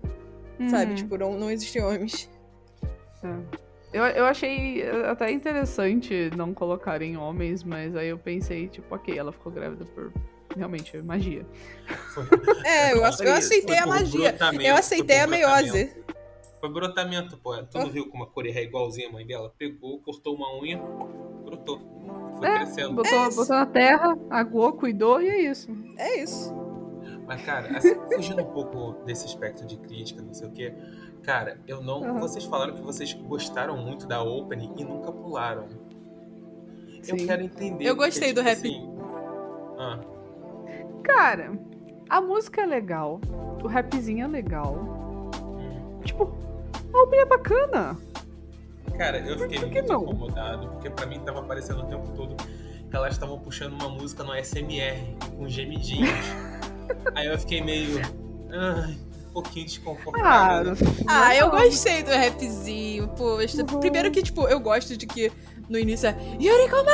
[0.69, 0.91] sabe?
[0.91, 0.95] Uhum.
[0.95, 2.29] Tipo, não, não existem homens.
[3.97, 9.31] Eu, eu achei até interessante não colocarem homens, mas aí eu pensei, tipo, ok, ela
[9.31, 10.11] ficou grávida por
[10.55, 11.45] realmente magia.
[12.65, 14.35] É, eu, eu aceitei a magia.
[14.61, 15.95] Eu aceitei a meiose.
[16.59, 17.55] Foi brotamento, pô.
[17.63, 17.89] Tu não Ah.
[17.89, 19.53] viu como a Cureha é igualzinha a mãe dela?
[19.57, 20.77] Pegou, cortou uma unha,
[21.45, 21.79] brotou.
[22.37, 22.95] Foi É, crescendo.
[22.95, 25.69] Botou, botou na terra, aguou, cuidou e é isso.
[25.97, 26.53] É isso.
[27.27, 30.73] Mas, cara, assim, fugindo um pouco desse aspecto de crítica, não sei o quê.
[31.27, 32.01] Cara, eu não.
[32.03, 32.19] Uhum.
[32.21, 35.67] Vocês falaram que vocês gostaram muito da opening e nunca pularam.
[37.05, 37.27] Eu Sim.
[37.27, 37.83] quero entender.
[37.83, 38.57] Eu porque, gostei do tipo rap.
[38.59, 38.89] assim,
[39.77, 39.99] ah,
[41.03, 41.51] Cara,
[42.09, 43.19] a música é legal,
[43.61, 44.75] o rapzinho é legal.
[45.59, 45.99] hum.
[46.05, 46.33] Tipo,
[46.93, 47.97] a obra é bacana.
[48.97, 50.03] Cara, eu fiquei Por que muito não?
[50.03, 52.37] incomodado, porque pra mim tava aparecendo o tempo todo
[52.89, 56.09] que elas estavam puxando uma música no SMR, com gemidinhos.
[57.13, 57.99] Aí eu fiquei meio.
[58.49, 58.97] Ai,
[59.29, 60.71] um pouquinho Ah, desconfortável.
[60.73, 60.77] né?
[61.07, 61.57] Ah, eu não.
[61.59, 63.61] gostei do rapzinho, poxa.
[63.61, 63.79] Uhum.
[63.79, 65.31] Primeiro que, tipo, eu gosto de que
[65.69, 66.91] no início é Yurikoma!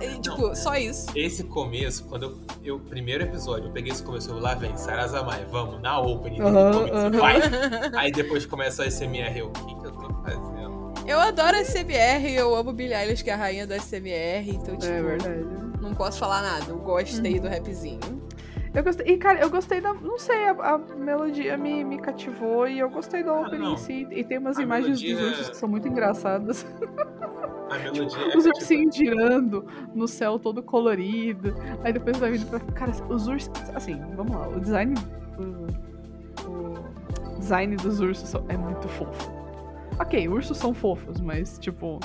[0.00, 1.06] E, tipo, só isso.
[1.14, 2.78] Esse começo, quando eu, eu.
[2.80, 6.58] Primeiro episódio, eu peguei esse começo, eu, lá vem, Sarazamai, vamos, na opening, começo,
[6.94, 7.10] aham.
[7.12, 7.40] vai.
[7.96, 10.92] Aí depois começa o SMR, eu, o que que eu tô fazendo?
[11.06, 14.76] Eu adoro a SMR, eu amo Billie Eilish, que é a rainha da SMR, então,
[14.76, 15.44] tipo, É verdade.
[15.80, 16.66] não posso falar nada.
[16.68, 18.11] Eu gostei do rapzinho.
[18.74, 19.06] Eu gostei.
[19.14, 19.92] E, cara, eu gostei da.
[19.92, 23.74] Não sei, a, a melodia me, me cativou e eu gostei da Ah, opening não.
[23.74, 24.06] em si.
[24.10, 26.66] E tem umas A imagens melodia- dos ursos que são muito engraçadas.
[27.70, 31.54] A melodia é Os tipo, ursinhos girando no céu todo colorido.
[31.84, 32.60] Aí depois vai vindo pra.
[32.72, 33.50] Cara, os ursos.
[33.74, 34.48] Assim, vamos lá.
[34.48, 34.94] O design.
[35.38, 39.30] O, o design dos ursos é muito fofo.
[40.00, 42.00] Ok, ursos são fofos, mas tipo.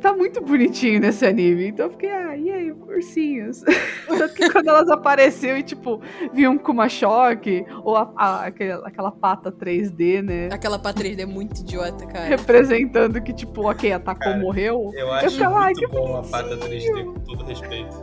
[0.00, 1.68] Tá muito bonitinho nesse anime.
[1.68, 3.62] Então eu fiquei, ah, e aí, ursinhos?
[4.06, 6.00] Tanto que quando elas apareceram e, tipo,
[6.32, 10.48] vinham com uma choque, ou a, a- aquela, aquela pata 3D, né?
[10.52, 12.24] Aquela pra 3D é muito idiota, cara.
[12.26, 14.90] Representando que, tipo, ok, atacou, Cara, morreu.
[14.94, 17.96] Eu acho ficava, ai, muito que bom a pata 3D, com todo respeito.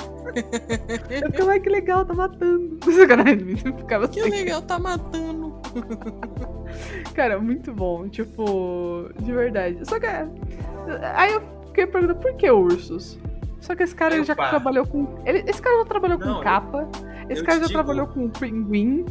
[1.10, 2.78] Eu ficava, ai, que legal, tá matando.
[3.78, 4.30] Ficava Que assim.
[4.30, 5.54] legal, tá matando.
[7.14, 8.08] Cara, muito bom.
[8.08, 9.78] Tipo, de verdade.
[9.88, 10.06] Só que.
[10.06, 10.28] é,
[11.16, 11.42] Aí eu
[11.74, 13.20] fiquei perguntando, por que ursos?
[13.60, 15.20] Só que esse cara já trabalhou com.
[15.26, 16.88] Ele, esse cara já trabalhou Não, com eu- capa.
[17.30, 19.06] Esse eu cara já digo- trabalhou com pinguim.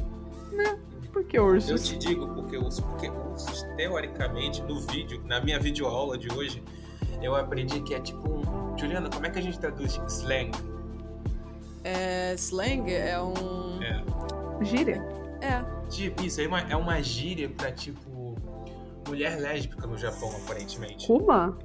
[0.52, 0.78] Né?
[1.12, 1.88] Por que Eu ursos?
[1.88, 6.62] te digo, porque os, porque os, teoricamente, no vídeo, na minha videoaula de hoje,
[7.22, 8.78] eu aprendi que é tipo um.
[8.78, 10.50] Juliana, como é que a gente traduz slang?
[11.84, 13.82] É, slang é um.
[13.82, 14.64] É.
[14.64, 15.02] Gíria?
[15.40, 15.62] É.
[15.88, 18.36] Tipo, isso aí é uma, é uma gíria pra, tipo,
[19.06, 21.06] mulher lésbica no Japão, aparentemente.
[21.06, 21.56] Kuma?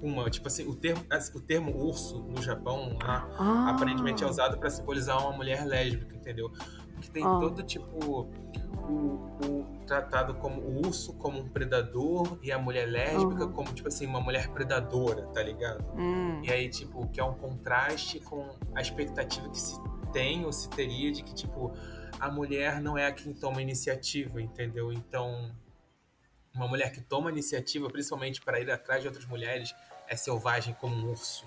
[0.00, 3.70] Kuma, tipo assim, o termo, assim, o termo urso no Japão lá, Ah.
[3.70, 6.50] aparentemente é usado pra simbolizar uma mulher lésbica, entendeu?
[6.94, 7.38] Porque tem Ah.
[7.40, 8.30] todo tipo
[8.88, 13.52] o, o tratado como o urso como um predador e a mulher lésbica Aham.
[13.52, 15.84] como tipo assim uma mulher predadora, tá ligado?
[15.96, 16.42] Hum.
[16.44, 19.76] E aí tipo que é um contraste com a expectativa que se
[20.12, 21.72] tem ou se teria de que tipo
[22.20, 24.92] a mulher não é a quem toma iniciativa, entendeu?
[24.92, 25.50] Então
[26.54, 29.72] uma mulher que toma iniciativa, principalmente para ir atrás de outras mulheres,
[30.08, 31.44] é selvagem como um urso.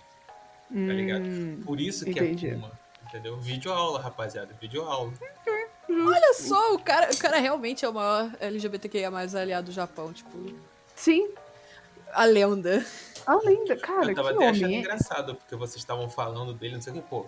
[0.69, 1.23] tá ligado?
[1.23, 1.61] Hum.
[1.65, 2.47] Por isso que Entendi.
[2.49, 2.71] é Kuma,
[3.07, 3.37] entendeu?
[3.37, 5.11] Vídeo aula, rapaziada, vídeo aula.
[5.89, 10.13] Olha só, o cara, o cara realmente é o maior LGBTQIA mais aliado do Japão,
[10.13, 10.31] tipo,
[10.95, 11.29] Sim,
[12.13, 12.85] a lenda.
[13.27, 13.75] a lenda.
[13.75, 14.77] Cara, Eu que tava até achando homem.
[14.77, 14.79] é?
[14.79, 17.25] engraçado, porque vocês estavam falando dele, não sei o que, pô.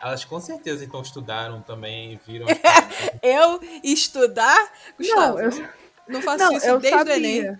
[0.00, 2.46] Elas com certeza então estudaram também, viram.
[2.62, 3.18] paradas.
[3.22, 4.72] Eu estudar?
[4.96, 5.68] Gustavo, Não, eu,
[6.06, 7.58] não faço não, isso eu desde o Enem.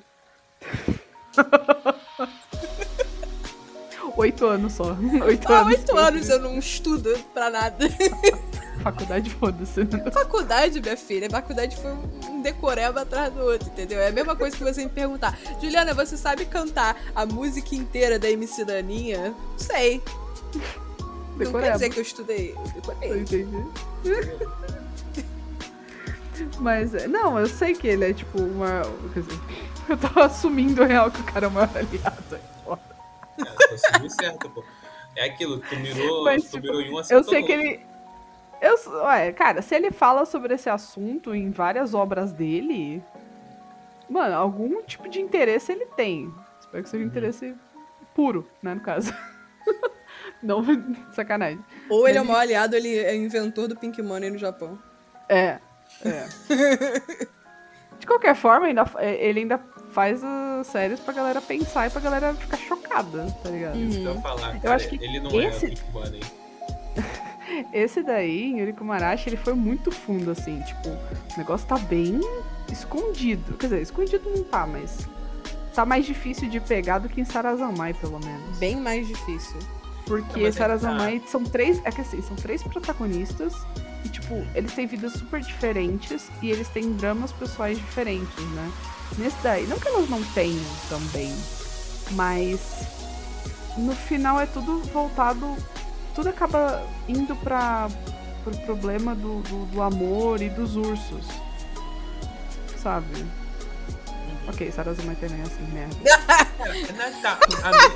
[4.16, 4.96] Oito anos só.
[5.26, 5.72] Oito Há anos.
[5.78, 7.86] oito anos eu não estudo pra nada.
[8.82, 9.84] Faculdade, foda-se.
[10.12, 11.90] Faculdade, minha filha, faculdade foi
[12.30, 13.98] um decoreba atrás do outro, entendeu?
[13.98, 15.36] É a mesma coisa que você me perguntar.
[15.60, 19.34] Juliana, você sabe cantar a música inteira da MC Daninha?
[19.56, 20.00] Sei.
[20.54, 20.60] Não
[21.38, 21.72] quer Decoreba.
[21.72, 22.54] dizer que eu estudei.
[22.54, 23.20] Eu Eu decorei.
[23.20, 23.64] entendi.
[26.60, 28.82] Mas, é, não, eu sei que ele é tipo uma.
[29.14, 29.40] Quer dizer,
[29.88, 32.38] eu tô assumindo real que o cara é o maior aliado.
[34.04, 34.64] É certo, pô.
[35.16, 37.52] É aquilo, tu mirou, Mas, tu tipo, mirou em um Eu acertou sei no que
[37.52, 37.80] ele.
[38.60, 43.02] Eu, ué, cara, se ele fala sobre esse assunto em várias obras dele,
[44.08, 46.32] mano, algum tipo de interesse ele tem.
[46.60, 47.10] Espero que seja um Uhum.
[47.12, 47.54] interesse
[48.14, 49.12] puro, né, no caso.
[50.42, 50.62] Não,
[51.12, 51.62] sacanagem.
[51.88, 54.78] Ou ele é o Mas- maior aliado, ele é inventor do Pink Money no Japão.
[55.28, 55.58] É.
[56.04, 56.26] É.
[57.98, 59.58] De qualquer forma, ainda, é, ele ainda
[59.96, 63.78] faz as séries pra galera pensar e pra galera ficar chocada, tá ligado?
[63.78, 65.82] Isso que eu ia falar, Eu cara, acho que ele não esse- é o Big
[65.90, 66.20] Money.
[67.72, 72.20] Esse daí, Yuriko Marashi, ele foi muito fundo, assim, tipo, o negócio tá bem
[72.70, 73.54] escondido.
[73.56, 75.08] Quer dizer, escondido não tá, mas
[75.74, 78.58] tá mais difícil de pegar do que em Sarazamai, pelo menos.
[78.58, 79.58] Bem mais difícil.
[80.04, 81.80] Porque é que Sarazamai são três.
[81.84, 83.54] É que assim, são três protagonistas.
[84.08, 88.72] Tipo, eles têm vidas super diferentes e eles têm dramas pessoais diferentes, né?
[89.18, 91.34] Nesse daí, não que elas não tenham também,
[92.12, 92.60] mas
[93.76, 95.56] no final é tudo voltado.
[96.14, 97.88] Tudo acaba indo pra,
[98.42, 101.26] pro problema do, do, do amor e dos ursos.
[102.78, 103.24] Sabe?
[104.48, 105.96] Ok, Sarazamai também é assim, merda.
[107.22, 107.38] Tá,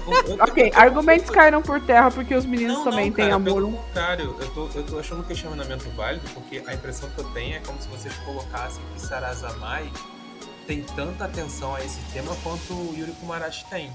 [0.07, 3.35] o- o- Ok, argumentos caíram por terra porque os meninos Não, também não, têm cara,
[3.37, 7.19] amor Pelo contrário, eu tô, eu tô achando um questionamento válido, porque a impressão que
[7.21, 9.91] eu tenho é como se vocês colocassem que Sarazamai
[10.67, 13.93] tem tanta atenção a esse tema quanto o Yuri Kumarashi tem.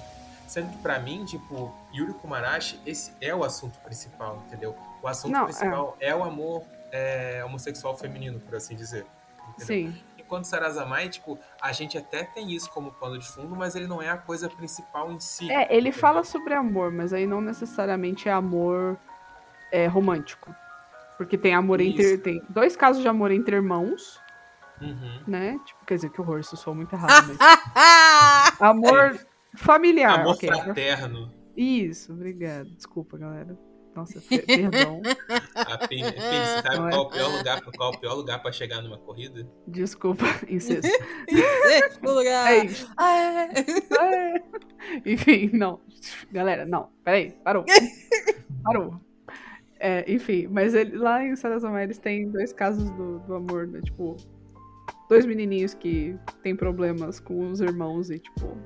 [0.48, 4.76] Sendo que pra mim, tipo, Yuri Kumarashi, esse é o assunto principal, entendeu?
[5.02, 6.14] O assunto Não, principal é.
[6.16, 9.06] o amor é, homossexual feminino, por assim dizer.
[9.50, 9.66] Entendeu?
[9.68, 10.02] Sim.
[10.26, 14.02] Enquanto Sarazamai, tipo, a gente até tem isso como pano de fundo, mas ele não
[14.02, 15.52] é a coisa principal em si.
[15.52, 15.94] É, ele entendeu?
[16.00, 18.98] fala sobre amor, mas aí não necessariamente é amor
[19.72, 20.54] é, romântico.
[21.18, 21.92] Porque tem amor Isso.
[22.02, 22.18] entre.
[22.18, 24.20] Tem dois casos de amor entre irmãos,
[24.82, 25.22] Uhum.
[25.28, 25.58] né?
[25.64, 27.38] Tipo, quer dizer, que horror, isso soa muito errado, mas.
[28.60, 29.18] amor
[29.56, 30.20] familiar.
[30.22, 31.32] Amor ok, amor- fraterno.
[31.56, 32.66] Isso, obrigado.
[32.72, 33.56] Desculpa, galera.
[33.96, 35.02] Nossa, per- perdão.
[35.56, 36.92] A Pini, você sabe Não é?
[36.92, 39.48] qual, o pior lugar, qual o pior lugar pra chegar numa corrida?
[39.66, 40.86] Desculpa, incesto.
[41.68, 42.52] Sexto lugar.
[42.54, 42.92] É isso.
[42.98, 43.50] Ah, é.
[44.00, 44.44] É.
[45.06, 45.80] Enfim, não.
[46.32, 46.90] Galera, não.
[47.04, 47.64] Peraí, parou.
[48.64, 49.00] Parou.
[49.80, 53.82] É, enfim, mas ele, lá em Sarazama eles têm dois casos do, do amor, né?
[53.82, 54.16] Tipo,
[55.10, 58.58] dois menininhos que têm problemas com os irmãos e, tipo,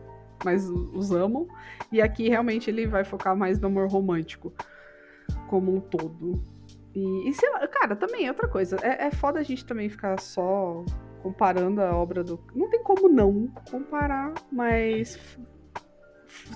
[0.43, 1.47] mas os amam.
[1.91, 4.53] E aqui realmente ele vai focar mais no amor romântico
[5.49, 6.41] como um todo.
[6.95, 8.77] E, e sei lá, cara, também é outra coisa.
[8.81, 10.85] É, é foda a gente também ficar só
[11.21, 12.39] comparando a obra do.
[12.55, 15.19] Não tem como não comparar, mas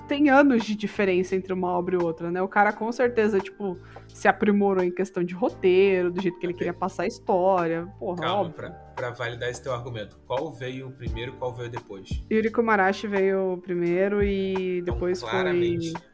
[0.06, 2.40] tem anos de diferença entre uma obra e outra, né?
[2.40, 3.78] O cara com certeza, tipo,
[4.08, 7.86] se aprimorou em questão de roteiro, do jeito que ele queria passar a história.
[7.98, 10.18] Porra, Calma, pra, pra validar esse teu argumento.
[10.26, 12.08] Qual veio primeiro qual veio depois?
[12.30, 16.13] Yuri Komarashi veio primeiro e Então, depois claramente, foi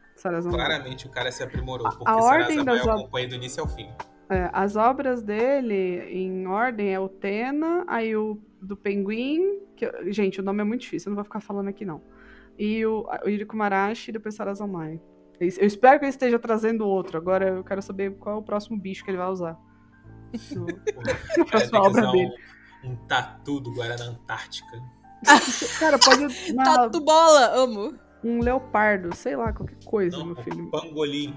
[0.51, 3.69] Claramente o cara se aprimorou, porque a ordem das eu ob- acompanho do início ao
[3.69, 3.91] fim.
[4.29, 10.41] É, as obras dele, em ordem, é o Tena, aí o do Pinguim, que, gente,
[10.41, 12.01] o nome é muito difícil, eu não vou ficar falando aqui não.
[12.59, 15.01] E o, o Yuri Kumarashi e depois Sarazamai.
[15.41, 18.79] Eu espero que ele esteja trazendo outro, agora eu quero saber qual é o próximo
[18.79, 19.59] bicho que ele vai usar.
[21.39, 22.31] Na próxima obra dele.
[22.85, 24.79] um, um tatu do Guarana Antártica.
[25.79, 27.95] Cara, pode uma- Tatu bola, amo.
[28.25, 30.65] Um leopardo, sei lá, qualquer coisa, Não, meu filho.
[30.65, 31.35] um pangolim.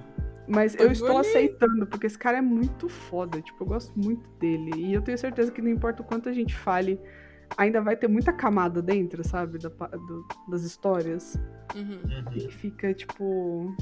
[0.47, 1.27] Mas eu estou Pangolim.
[1.29, 3.41] aceitando, porque esse cara é muito foda.
[3.41, 4.71] Tipo, eu gosto muito dele.
[4.75, 6.99] E eu tenho certeza que não importa o quanto a gente fale,
[7.57, 9.57] ainda vai ter muita camada dentro, sabe?
[9.57, 11.39] Da do- das histórias.
[11.73, 11.99] Uhum.
[12.03, 12.33] Uhum.
[12.35, 13.73] E fica, tipo.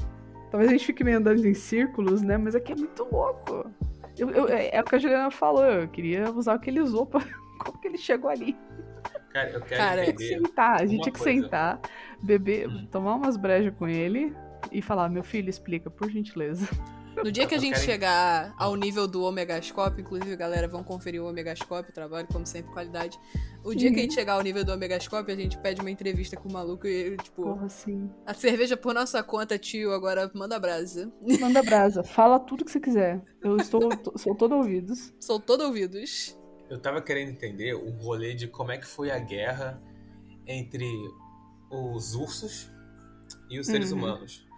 [0.52, 2.36] Talvez a gente fique meio andando em círculos, né?
[2.38, 3.68] Mas aqui é muito louco.
[4.16, 5.64] Eu- eu- é, é o que a Juliana falou.
[5.64, 7.20] Eu queria usar o que ele usou pra.
[7.58, 8.56] Como que ele chegou ali?
[9.32, 10.80] Cara, eu quero Cara, Tinha que sentar.
[10.80, 11.42] A gente tinha que coisa.
[11.42, 11.80] sentar,
[12.22, 12.86] beber, Hum.
[12.90, 14.34] tomar umas brejas com ele
[14.70, 16.68] e falar: meu filho, explica, por gentileza.
[17.22, 21.28] No dia que a gente chegar ao nível do Omegascope, inclusive, galera, vão conferir o
[21.28, 23.18] Omegascope, trabalho, como sempre, qualidade.
[23.62, 26.38] O dia que a gente chegar ao nível do Omegascope, a gente pede uma entrevista
[26.38, 28.10] com o maluco e ele, tipo, Porra, assim.
[28.26, 31.12] a cerveja por nossa conta, tio, agora manda brasa.
[31.38, 33.22] Manda brasa, fala tudo que você quiser.
[33.42, 35.12] Eu estou, to- sou todo ouvidos.
[35.20, 36.36] Sou todo ouvidos.
[36.72, 39.78] Eu tava querendo entender o rolê de como é que foi a guerra
[40.46, 40.88] entre
[41.70, 42.66] os ursos
[43.50, 43.98] e os seres Uhum.
[43.98, 44.48] humanos.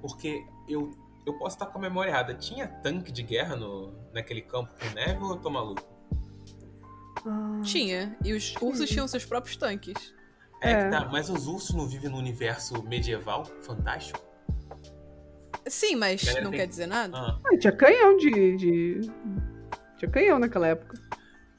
[0.00, 0.92] Porque eu,
[1.26, 2.32] eu posso estar com a memória errada.
[2.34, 5.82] Tinha tanque de guerra no, naquele campo com neve ou eu tô maluco?
[7.26, 8.16] Ah, Tinha.
[8.24, 8.94] E os ursos Sim.
[8.94, 10.14] tinham seus próprios tanques.
[10.62, 10.84] É, É.
[10.84, 14.20] que tá, mas os ursos não vivem no universo medieval fantástico?
[15.66, 17.16] Sim, mas não tem- quer dizer nada.
[17.18, 19.00] Ah, Ah, tinha canhão de, de.
[19.98, 20.96] Tinha canhão naquela época.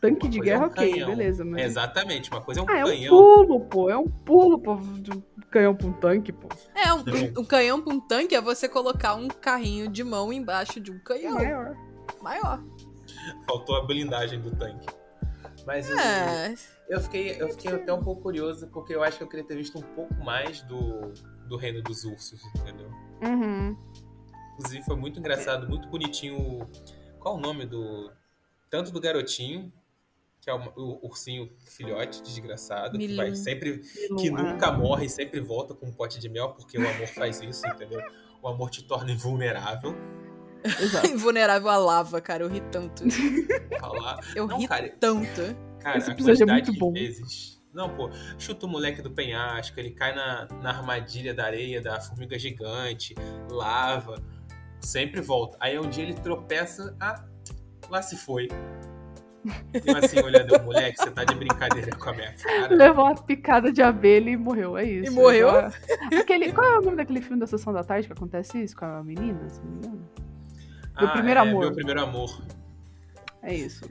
[0.02, 1.10] Tanque Uma de coisa é guerra, um ok, canhão.
[1.10, 1.46] beleza.
[1.46, 1.62] Mas...
[1.66, 3.10] exatamente, uma coisa é um Ah, é um canhão.
[3.10, 3.90] pulo, pô.
[3.90, 4.76] É um pulo, pô.
[4.78, 6.48] De um canhão pra um tanque, pô.
[6.74, 10.32] É, um, um- um canhão pra um tanque é você colocar um carrinho de mão
[10.32, 11.76] embaixo de um canhão Maior.
[12.22, 12.64] maior.
[13.46, 14.88] Faltou a blindagem do tanque.
[15.66, 16.56] Mas eu- É.
[16.88, 19.56] eu, fiquei, eu fiquei até um pouco curioso, porque eu acho que eu queria ter
[19.58, 21.12] visto um pouco mais do,
[21.48, 22.90] do Reino dos Ursos, entendeu?
[23.22, 23.76] Uhum.
[24.54, 26.38] Inclusive foi muito engraçado, muito bonitinho.
[26.40, 26.68] o-
[27.20, 28.10] Qual o nome do.
[28.70, 29.74] Tanto do garotinho,
[30.50, 33.80] que é o, o ursinho filhote desgraçado, que vai sempre.
[34.18, 37.08] que Não, nunca morre e sempre volta com um pote de mel, porque o amor
[37.08, 38.02] faz isso, entendeu?
[38.42, 39.96] O amor te torna invulnerável.
[40.64, 41.08] Exato.
[41.08, 42.44] Invulnerável à lava, cara.
[42.44, 43.04] Eu ri tanto.
[43.80, 44.20] Falar.
[44.36, 45.56] Eu Não, ri cara, tanto.
[45.80, 46.92] Cara, Esse a episódio é quantidade muito de bom.
[46.92, 47.62] vezes.
[47.74, 52.02] Não, pô, chuta o moleque do penhasco, ele cai na, na armadilha da areia, da
[52.02, 53.14] formiga gigante,
[53.50, 54.16] lava,
[54.82, 55.56] sempre volta.
[55.62, 57.24] Aí um dia ele tropeça, ah,
[57.90, 58.48] lá se foi.
[59.74, 62.76] Eu assim, olhando, moleque, você tá de brincadeira com a minha cara.
[62.76, 64.78] Levou uma picada de abelha e morreu.
[64.78, 65.12] É isso.
[65.12, 65.50] E morreu?
[66.20, 68.86] Aquele, qual é o nome daquele filme da Sessão da Tarde que acontece isso com
[68.86, 69.50] a menina?
[69.50, 70.10] Se não me engano?
[71.00, 71.60] Meu primeiro é, amor.
[71.62, 72.42] Meu primeiro amor.
[73.42, 73.86] É isso.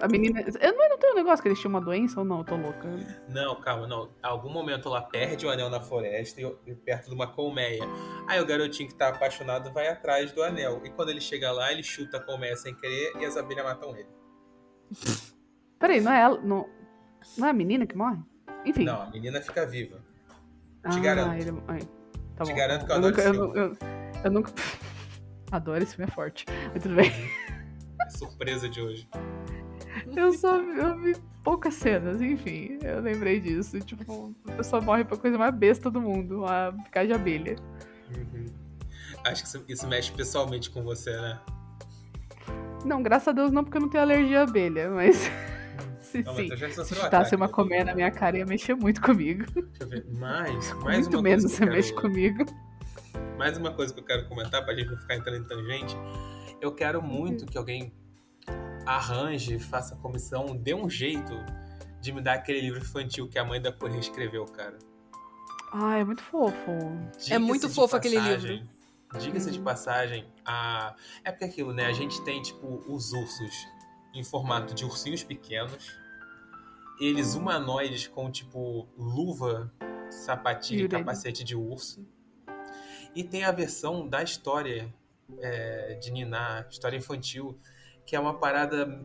[0.00, 0.40] A menina.
[0.40, 2.38] Eu não, não tem um negócio que eles tinham uma doença ou não?
[2.38, 2.88] Eu tô louca.
[3.28, 4.08] Não, calma, não.
[4.22, 7.82] Algum momento ela perde o anel na floresta e, e perto de uma colmeia.
[8.26, 10.80] Aí o garotinho que tá apaixonado vai atrás do anel.
[10.84, 13.94] E quando ele chega lá, ele chuta a colmeia sem querer e as abelhas matam
[13.96, 14.19] ele.
[15.78, 16.40] Peraí, não é ela.
[16.40, 16.68] Não,
[17.38, 18.18] não é a menina que morre?
[18.64, 18.84] Enfim.
[18.84, 19.98] Não, a menina fica viva.
[20.84, 21.40] ah, te garanto.
[21.40, 21.62] Ele...
[21.68, 21.80] ai,
[22.36, 22.56] tá Te bom.
[22.56, 23.48] garanto que eu eu adoro nunca, esse eu, filme.
[23.48, 23.76] nu- eu,
[24.24, 24.52] eu nunca.
[25.52, 26.44] Adoro esse filme, é forte.
[26.72, 27.10] Mas tudo bem.
[28.10, 29.08] Surpresa de hoje.
[30.16, 32.78] Eu só eu vi poucas cenas, enfim.
[32.82, 33.80] Eu lembrei disso.
[33.80, 37.56] Tipo, a pessoa morre pra coisa mais besta do mundo, a picar de abelha.
[38.16, 38.46] Uhum.
[39.24, 41.40] Acho que isso, isso mexe pessoalmente com você, né?
[42.84, 45.30] Não, graças a Deus não, porque eu não tenho alergia à abelha, mas.
[46.00, 46.48] se Não, sim.
[47.24, 47.52] Se uma né?
[47.52, 49.44] colmeia na minha cara, ia mexer muito comigo.
[49.52, 50.06] Deixa eu ver.
[50.10, 52.44] Mais, mais muito uma menos coisa você mexe comigo.
[53.36, 55.96] Mais uma coisa que eu quero comentar pra gente não ficar entrando em tangente.
[56.60, 57.92] Eu quero muito que alguém
[58.86, 61.32] arranje, faça comissão, dê um jeito
[62.00, 64.78] de me dar aquele livro infantil que a mãe da Correia escreveu, cara.
[65.72, 66.72] Ah, é muito fofo.
[67.12, 68.66] Diga-se É muito fofo aquele livro.
[69.18, 70.94] Diga-se de passagem, a...
[71.24, 71.86] é porque aquilo, né?
[71.86, 73.52] A gente tem, tipo, os ursos
[74.14, 75.98] em formato de ursinhos pequenos,
[77.00, 79.72] eles humanoides com, tipo, luva,
[80.10, 82.06] sapatilha e capacete de urso.
[83.14, 84.92] E tem a versão da história
[85.40, 87.58] é, de Niná, história infantil,
[88.06, 89.04] que é uma parada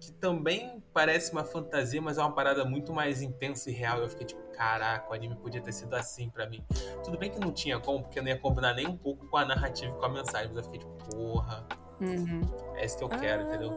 [0.00, 4.00] que também parece uma fantasia, mas é uma parada muito mais intensa e real.
[4.00, 6.62] Eu fiquei tipo, caraca, o anime podia ter sido assim pra mim.
[7.02, 9.44] Tudo bem que não tinha como, porque não ia combinar nem um pouco com a
[9.46, 11.66] narrativa e com a mensagem, mas eu fiquei tipo, porra,
[11.98, 12.40] Uhum.
[12.76, 13.72] é isso que eu quero, entendeu?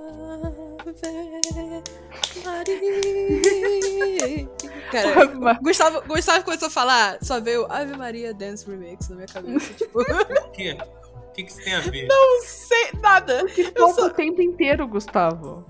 [2.46, 4.50] Ave Maria.
[4.91, 5.26] Cara,
[5.62, 9.74] Gustavo, Gustavo começou a falar, só veio Ave Maria Dance Remix na minha cabeça.
[9.76, 10.78] Tipo, Por quê?
[11.15, 12.08] O que, que isso tem a ver?
[12.08, 13.43] não sei nada.
[13.76, 14.06] Eu só...
[14.08, 15.65] o tempo inteiro, Gustavo.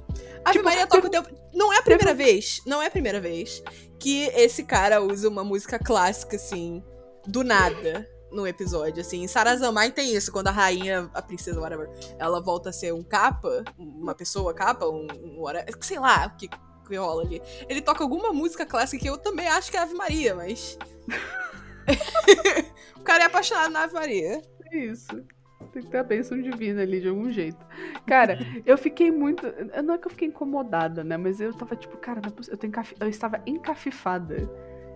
[0.45, 1.29] Ave Tipo, Maria toca o tempo.
[1.53, 3.61] Não é a primeira vez, não é a primeira vez
[3.99, 6.83] que esse cara usa uma música clássica, assim,
[7.25, 8.09] do nada.
[8.31, 9.27] No episódio, assim.
[9.27, 13.63] Sarazamai tem isso, quando a rainha, a princesa, whatever, ela volta a ser um capa,
[13.77, 17.39] uma pessoa capa, um, um whatever, sei lá o que, que rola ali.
[17.69, 20.79] Ele toca alguma música clássica que eu também acho que é Ave Maria, mas.
[22.97, 24.41] o cara é apaixonado na Ave Maria.
[24.71, 25.23] É isso.
[25.71, 27.65] Tem que ter a bênção divina ali de algum jeito.
[28.05, 29.45] Cara, eu fiquei muito.
[29.83, 31.17] Não é que eu fiquei incomodada, né?
[31.17, 34.49] Mas eu tava tipo, cara, é eu, tô encafi- eu estava encafifada.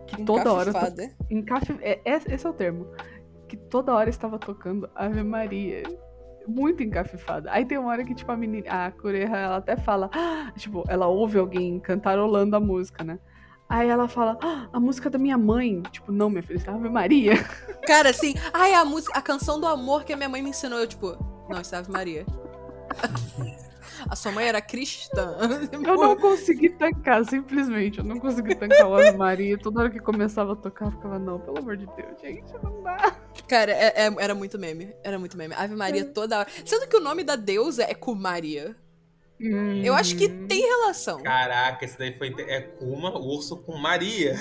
[0.08, 0.70] Que toda hora.
[0.70, 1.10] Encafifada.
[1.30, 1.78] Encaf...
[1.82, 2.88] É, é- esse é o termo.
[3.48, 5.84] Que toda hora estava tocando Ave Maria.
[6.48, 7.52] Muito encafifada.
[7.52, 10.84] Aí tem uma hora que, tipo, a menina, a Cureja, ela até fala, "Ah", tipo,
[10.88, 13.20] ela ouve alguém cantarolando a música, né?
[13.70, 15.82] Aí ela fala, "Ah, a música da minha mãe.
[15.92, 17.34] Tipo, não, minha filha, isso é Ave Maria.
[17.86, 20.80] Cara, assim, ai, a música, a canção do amor que a minha mãe me ensinou.
[20.80, 21.18] Eu, tipo,
[21.50, 22.26] não, isso é Ave Maria.
[24.10, 25.36] a sua mãe era cristã.
[25.72, 28.00] Eu não consegui tancar, simplesmente.
[28.00, 29.58] Eu não consegui tancar o Ave Maria.
[29.58, 32.82] Toda hora que começava a tocar, eu ficava, não, pelo amor de Deus, gente, não
[32.84, 33.16] dá.
[33.48, 34.94] Cara, é- é- era muito meme.
[35.04, 35.54] Era muito meme.
[35.56, 36.48] Ave Maria toda hora.
[36.66, 38.76] Sendo que o nome da deusa é Kumaria.
[39.84, 40.48] Eu acho que Uhum.
[40.48, 41.22] tem relação.
[41.22, 42.34] Caraca, esse daí foi.
[42.40, 44.36] É Kuma, urso com Maria.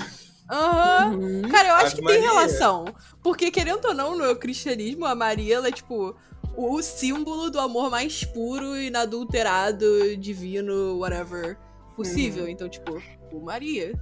[0.50, 1.16] Aham.
[1.18, 1.42] Uhum.
[1.50, 2.30] Cara, eu acho que tem Maria.
[2.30, 2.84] relação.
[3.22, 6.16] Porque, querendo ou não, no cristianismo, a Maria, ela é tipo
[6.56, 11.58] o símbolo do amor mais puro, inadulterado, divino, whatever,
[11.94, 12.44] possível.
[12.44, 12.48] Uhum.
[12.50, 13.92] Então, tipo, o Maria.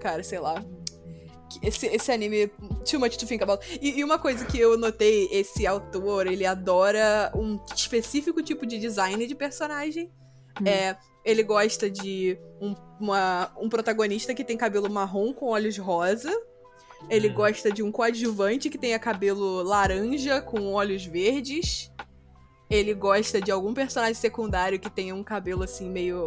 [0.00, 0.62] Cara, sei lá.
[1.62, 2.48] Esse, esse anime,
[2.88, 3.64] too much to think about.
[3.80, 8.78] E, e uma coisa que eu notei, esse autor, ele adora um específico tipo de
[8.78, 10.10] design de personagem.
[10.60, 10.66] Hum.
[10.66, 16.30] É, ele gosta de um, uma- um protagonista que tem cabelo marrom com olhos rosa.
[17.08, 17.34] Ele Hum.
[17.34, 21.90] gosta de um coadjuvante que tenha cabelo laranja com olhos verdes.
[22.68, 26.26] Ele gosta de algum personagem secundário que tenha um cabelo assim meio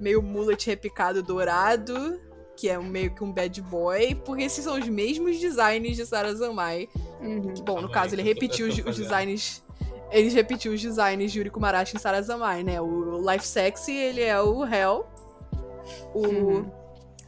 [0.00, 2.18] meio mullet repicado dourado,
[2.62, 6.06] que é um- meio que um bad boy, porque esses são os mesmos designs de
[6.06, 6.88] Sarah Zamai.
[7.20, 7.54] Uhum.
[7.64, 9.64] Bom, no caso, ele repetiu os, os designs.
[10.12, 12.80] Ele repetiu os designs de Yuriko Marashi em Sarazamai, né?
[12.80, 15.04] O Life Sexy, ele é o Hell.
[16.14, 16.24] O.
[16.24, 16.70] Uhum.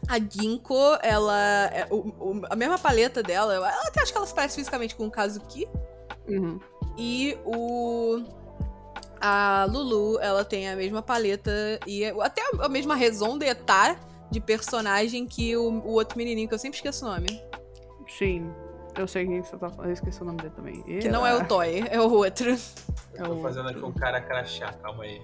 [0.07, 1.37] A Ginkgo, ela.
[1.73, 4.95] é- o- o- a mesma paleta dela, eu até acho que ela se parece fisicamente
[4.95, 5.67] com o Kazuki.
[6.29, 6.61] Uhum.
[6.97, 8.23] E o.
[9.21, 11.51] A Lulu, ela tem a mesma paleta
[11.89, 13.99] e até a mesma raison d'etat
[14.31, 17.43] de personagem que o, o outro menininho, que eu sempre esqueço o nome.
[18.19, 18.53] Sim.
[18.97, 19.87] Eu sei quem você tá falando.
[19.89, 20.83] Eu esqueci o nome dele também.
[21.01, 22.53] Que não é o Toy, é o outro.
[23.15, 25.21] É Tô o fazendo aqui um cara crachá, calma aí.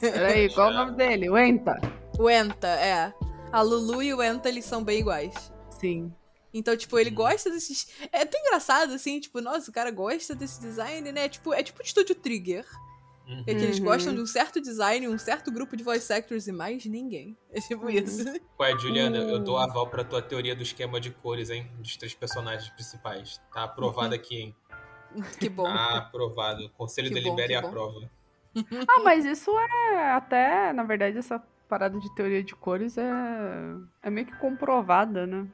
[0.00, 1.28] Peraí, qual é o nome dele?
[1.30, 1.78] O Enta.
[2.18, 3.12] O Enta, é.
[3.52, 5.52] A Lulu e o Enta, eles são bem iguais.
[5.78, 6.12] Sim.
[6.52, 7.14] Então, tipo, ele Hum.
[7.14, 7.86] gosta desses.
[8.12, 11.28] É até engraçado, assim, tipo, nossa, o cara gosta desse design, né?
[11.28, 12.64] Tipo, é tipo o estúdio Trigger.
[13.28, 13.44] Uhum.
[13.46, 13.84] É que eles Uhum.
[13.84, 17.36] gostam de um certo design, um certo grupo de voice actors e mais ninguém.
[17.52, 17.90] É tipo Uhum.
[17.90, 18.24] isso.
[18.58, 21.70] Ué, Juliana, eu dou aval pra tua teoria do esquema de cores, hein?
[21.78, 23.40] Dos três personagens principais.
[23.52, 24.56] Tá aprovado aqui, hein?
[25.40, 25.64] Que bom.
[25.64, 26.64] Tá aprovado.
[26.66, 28.10] O Conselho Que delibera e aprova.
[28.88, 33.10] Ah, mas isso é até, na verdade, essa parada de teoria de cores é,
[34.02, 35.46] é meio que comprovada, né?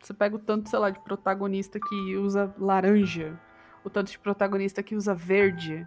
[0.00, 3.38] Você pega o tanto, sei lá, de protagonista que usa laranja,
[3.84, 5.86] o tanto de protagonista que usa verde.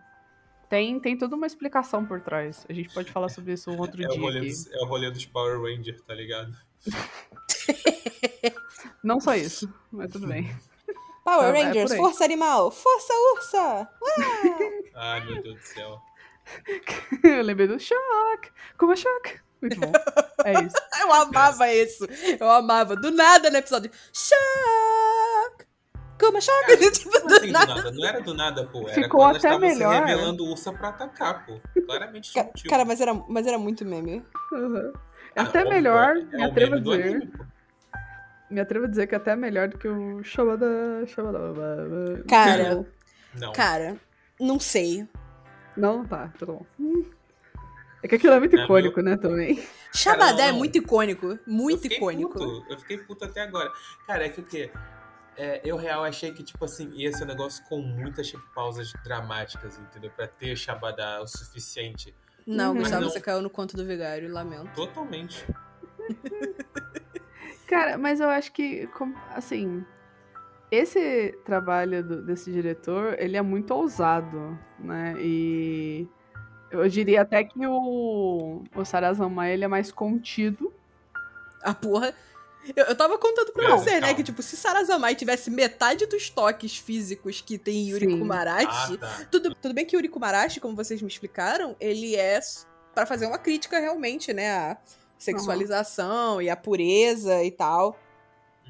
[0.72, 2.66] Tem, tem toda uma explicação por trás.
[2.70, 4.48] A gente pode falar sobre isso um outro É o, dia rolê aqui.
[4.48, 6.52] dos, é o rolê dos Power Rangers, tá ligado?
[9.04, 10.50] Não só isso, mas tudo bem.
[11.26, 11.98] Power É- é Rangers, aí.
[11.98, 13.90] Força Animal, Força Ursa!
[14.96, 16.02] Ai, meu Deus do céu.
[17.24, 18.50] Eu lembrei do Shock!
[18.78, 19.40] Como é Shock?
[19.62, 19.92] Muito bom.
[20.44, 20.76] É isso.
[21.02, 22.06] Eu amava isso.
[22.40, 22.96] Eu amava.
[22.96, 23.92] Do nada no episódio.
[24.12, 24.91] Choque!
[26.22, 26.78] Como choque?
[26.92, 27.76] tipo, do assim, do nada.
[27.76, 27.92] nada?
[27.92, 28.84] Não era do nada, pô.
[28.84, 29.94] Era Ficou quando até melhor.
[29.94, 31.60] se revelando ursa pra atacar, pô.
[31.86, 32.70] Claramente tinha Ca- motivo.
[32.70, 34.24] Cara, mas era, mas era muito meme.
[34.54, 34.94] Uhum.
[35.36, 37.04] É Ah, até óbvio, melhor, é- me é o atrevo a dizer.
[37.16, 37.34] anime.
[38.50, 40.68] Me atrevo a dizer que é até melhor do que o Shabada.
[41.08, 42.24] Shabada.
[42.30, 42.86] Cara.
[43.40, 43.52] Não.
[43.54, 43.96] Cara,
[44.40, 45.08] não sei.
[45.76, 47.04] Não, tá, tudo bom.
[48.04, 49.64] É que aquilo é muito É, icônico, né, também.
[49.94, 51.28] Xabadá é muito icônico.
[51.28, 52.34] eu Muito fiquei icônico.
[52.34, 53.72] Puto, eu fiquei puto até agora.
[54.08, 54.70] Cara, é que o quê?
[55.38, 58.92] É, eu real achei que, tipo assim, ia ser um negócio com muitas tipo, pausas
[59.04, 60.12] dramáticas, entendeu?
[60.12, 62.14] Pra ter Shabada o suficiente.
[62.46, 62.80] Não, Uhum.
[62.80, 63.10] Gustavo, não.
[63.10, 64.72] você caiu no conto do vigário, lamento.
[64.74, 65.46] Totalmente.
[67.68, 68.88] Cara, mas eu acho que,
[69.34, 69.86] assim,
[70.70, 75.16] esse trabalho do- desse diretor, ele é muito ousado, né?
[75.20, 76.08] E
[76.70, 80.74] eu diria até que o, o Sarazama, ele é mais contido.
[81.64, 82.14] A porra.
[82.76, 84.00] Eu, eu tava contando pra Não, você, né?
[84.02, 84.16] calma.
[84.16, 88.20] Que, tipo, se Sarazamai tivesse metade dos toques físicos que tem Yuri Sim.
[88.20, 89.26] Kumarashi, Ah, tá.
[89.32, 92.40] Tudo, tudo bem que Yuri Kumarashi, como vocês me explicaram, ele é
[92.94, 94.52] pra fazer uma crítica realmente, né?
[94.52, 94.78] A
[95.18, 97.98] sexualização e a pureza e tal.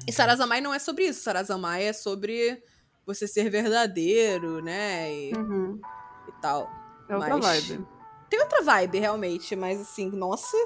[0.06, 0.12] E Uhum.
[0.16, 1.22] Sarazamai não é sobre isso.
[1.22, 2.62] Sarazamai é sobre
[3.06, 5.12] você ser verdadeiro, né?
[5.12, 6.70] E, e tal.
[7.08, 7.86] É outra Mas- vibe.
[8.30, 10.56] Tem outra vibe, realmente, mas assim, nossa.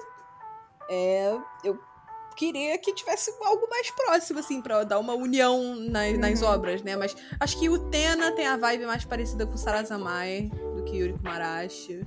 [0.88, 1.36] É.
[1.64, 1.78] Eu
[2.36, 6.48] queria que tivesse algo mais próximo, assim, pra dar uma união nas, nas Uhum.
[6.48, 6.94] obras, né?
[6.96, 11.14] Mas acho que o Tena tem a vibe mais parecida com Sarazamai do que Yuri
[11.14, 12.04] Kumarashi.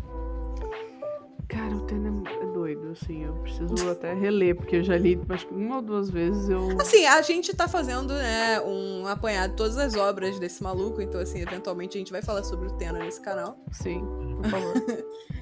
[1.47, 2.09] Cara, o Tena
[2.41, 3.23] é doido, assim.
[3.25, 6.77] Eu preciso até reler, porque eu já li, acho que uma ou duas vezes eu.
[6.79, 11.19] Assim, a gente tá fazendo, né, um apanhado de todas as obras desse maluco, então,
[11.19, 13.57] assim, eventualmente a gente vai falar sobre o Tena nesse canal.
[13.71, 14.05] Sim,
[14.37, 14.73] por favor.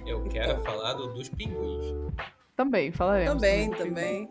[0.05, 1.93] Eu quero falar do- dos pinguins.
[2.57, 3.35] Também, falaremos.
[3.35, 4.27] Também, também.
[4.27, 4.29] também.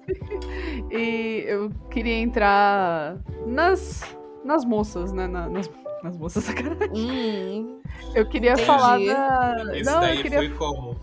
[0.92, 3.16] E eu queria entrar
[3.46, 4.02] nas,
[4.44, 5.26] nas moças, né?
[5.26, 5.70] na- nas,
[6.02, 6.90] nas moças, sacanagem.
[6.94, 7.80] Hum,
[8.14, 8.66] Eu queria Entendi.
[8.66, 9.74] falar da.
[9.74, 10.38] Esse Não, daí eu queria.
[10.38, 10.94] foi como?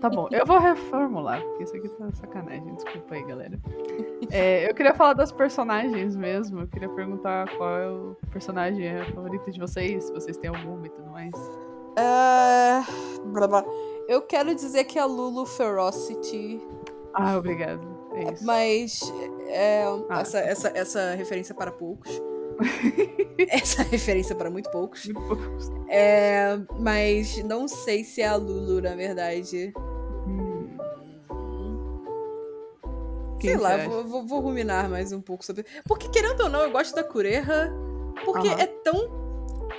[0.00, 3.58] Tá bom, eu vou reformular, porque isso aqui tá sacanagem, desculpa aí, galera.
[4.30, 6.60] É, eu queria falar das personagens mesmo.
[6.60, 10.90] Eu queria perguntar qual é o personagem favorito de vocês, se vocês têm alguma e
[10.90, 11.32] tudo mais.
[11.98, 12.80] é,
[13.32, 13.64] blá, blá.
[14.08, 16.60] Eu quero dizer que a Lulu Ferocity
[17.14, 17.80] Ah, obrigado.
[18.14, 18.44] É isso.
[18.44, 19.00] Mas
[19.48, 20.20] é, Ah.
[20.20, 22.10] essa, essa, essa referência para poucos.
[23.50, 25.06] essa referência para muito poucos.
[25.06, 25.70] Muito poucos.
[25.88, 29.72] É, mas não sei se é a Lulu, na verdade.
[30.26, 30.68] Hum.
[33.38, 35.64] Quem Sei lá, vou, vou, vou ruminar mais um pouco sobre.
[35.86, 37.72] Porque, querendo ou não, eu gosto da Cureja.
[38.24, 39.10] Porque é tão.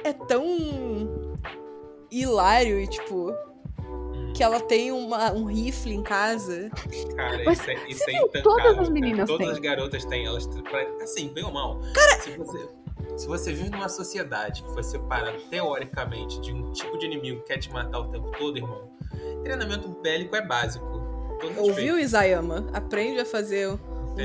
[0.03, 0.45] É tão.
[2.11, 3.34] hilário e, tipo.
[4.38, 6.70] Que ela tem uma, um rifle em casa.
[7.16, 8.90] Cara, Mas isso é, isso é intancável, Todas as cara.
[8.92, 9.54] meninas Todas têm.
[9.54, 10.26] as garotas têm.
[10.28, 10.48] Elas,
[11.02, 11.80] assim, bem ou mal.
[11.94, 12.70] Cara, se você,
[13.18, 17.48] se você vive numa sociedade que foi separada teoricamente de um tipo de inimigo que
[17.48, 18.92] quer te matar o tempo todo, irmão,
[19.44, 20.86] treinamento bélico é básico.
[21.58, 22.68] Ouviu, Isayama?
[22.74, 23.70] Aprende a fazer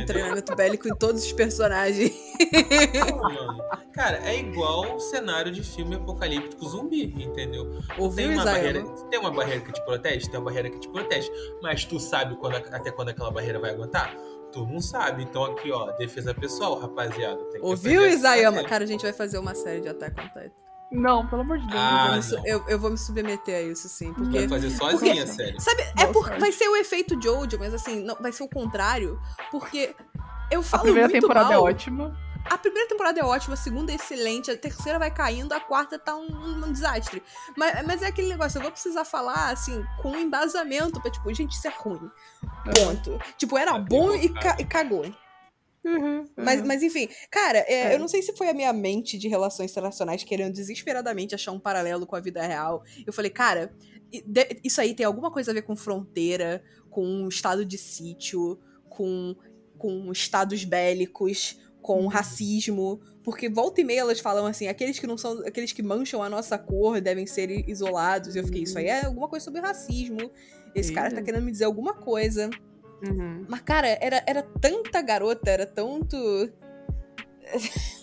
[0.01, 2.13] um treinamento bélico em todos os personagens.
[3.93, 7.71] Cara, é igual o cenário de filme apocalíptico zumbi, entendeu?
[7.99, 9.09] Ouviu, Tem uma, barreira, Isayama?
[9.11, 10.31] tem uma barreira que te protege?
[10.31, 11.31] Tem uma barreira que te protege.
[11.63, 14.17] Mas tu sabe quando, até quando aquela barreira vai aguentar?
[14.53, 15.23] Tu não sabe.
[15.23, 17.41] Então aqui, ó, defesa pessoal, rapaziada.
[17.61, 18.65] Ouviu, Isayama?
[18.65, 20.62] Cara, a gente vai fazer uma série de Attack on Titan.
[20.93, 21.79] Não, pelo amor de Deus.
[21.79, 24.13] Ah, eu, eu, eu vou me submeter a isso, sim.
[24.13, 25.61] Porque Vai fazer sozinha, sério.
[25.61, 29.19] Sabe, é porque vai ser o efeito Jojo, mas assim, não, vai ser o contrário.
[29.51, 29.95] Porque
[30.51, 31.55] eu A falo primeira muito temporada mal.
[31.67, 32.17] é ótima.
[32.45, 35.97] A primeira temporada é ótima, a segunda é excelente, a terceira vai caindo, a quarta
[35.97, 36.27] tá um,
[36.67, 37.23] um desastre.
[37.57, 41.33] Mas, mas é aquele negócio, eu vou precisar falar, assim, com um embasamento pra, tipo,
[41.33, 42.11] gente, isso é ruim.
[42.65, 43.19] Ponto.
[43.39, 45.07] Tipo, era Tá bom e, ca- e cagou.
[45.85, 46.67] Uhum, Mas, uhum.
[46.67, 47.95] mas enfim, cara, é, É.
[47.95, 51.59] eu não sei se foi a minha mente de relações internacionais querendo desesperadamente achar um
[51.59, 52.85] paralelo com a vida real.
[53.05, 53.75] Eu falei, cara,
[54.63, 59.35] isso aí tem alguma coisa a ver com fronteira, com um estado de sítio, com,
[59.77, 63.01] com estados bélicos, com racismo.
[63.25, 65.41] Porque volta e meia elas falam assim, aqueles que não são.
[65.47, 68.37] aqueles que mancham a nossa cor devem ser isolados.
[68.37, 70.31] E eu fiquei, isso aí é alguma coisa sobre racismo.
[70.75, 72.49] Esse cara tá querendo me dizer alguma coisa.
[73.03, 73.47] Uhum.
[73.49, 76.17] Mas, cara, era, era tanta garota, era tanto.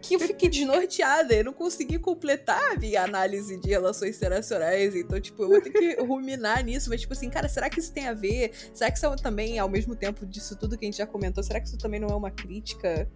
[0.00, 1.34] que eu fiquei desnorteada.
[1.34, 4.94] Eu não consegui completar a minha análise de relações internacionais.
[4.94, 6.90] Então, tipo, eu vou ter que ruminar nisso.
[6.90, 8.52] Mas, tipo assim, cara, será que isso tem a ver?
[8.72, 11.42] Será que isso é também, ao mesmo tempo disso tudo que a gente já comentou,
[11.42, 13.08] será que isso também não é uma crítica?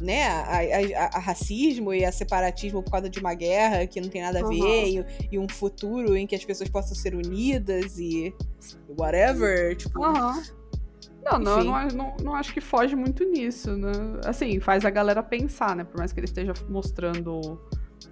[0.00, 0.58] Né, a,
[1.04, 4.40] a- a- racismo e a separatismo por causa de uma guerra que não tem nada
[4.40, 4.50] a Uhum.
[4.50, 8.34] ver, e, e um futuro em que as pessoas possam ser unidas e
[8.98, 9.74] whatever.
[9.76, 10.42] Tipo, Aham.
[11.24, 13.90] Não, não, não, não, não acho que foge muito nisso, né?
[14.24, 15.82] Assim, faz a galera pensar, né?
[15.82, 17.60] Por mais que ele esteja mostrando.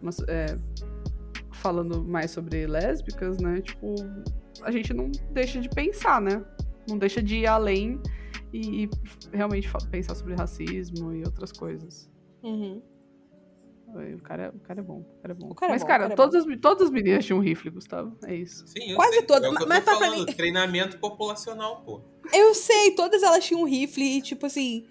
[0.03, 0.57] umas- é,
[1.53, 3.61] falando mais sobre lésbicas, né?
[3.61, 3.95] Tipo,
[4.63, 6.43] a gente não deixa de pensar, né?
[6.89, 8.01] Não deixa de ir além
[8.57, 8.91] e, e
[9.33, 12.11] realmente pensar sobre racismo e outras coisas.
[12.43, 12.83] uhum.
[14.17, 15.55] O cara, o cara é bom, o cara é bom.
[15.55, 17.71] Cara é Mas, bom, o cara, cara é todas, as, todas as meninas tinham rifle,
[17.71, 18.17] Gustavo.
[18.25, 18.67] É isso.
[18.67, 19.23] Sim, eu Quase sei.
[19.23, 22.01] todas, É que mas tô pra- mim- Treinamento populacional, pô.
[22.33, 24.85] Eu sei, todas elas tinham um rifle e, tipo assim.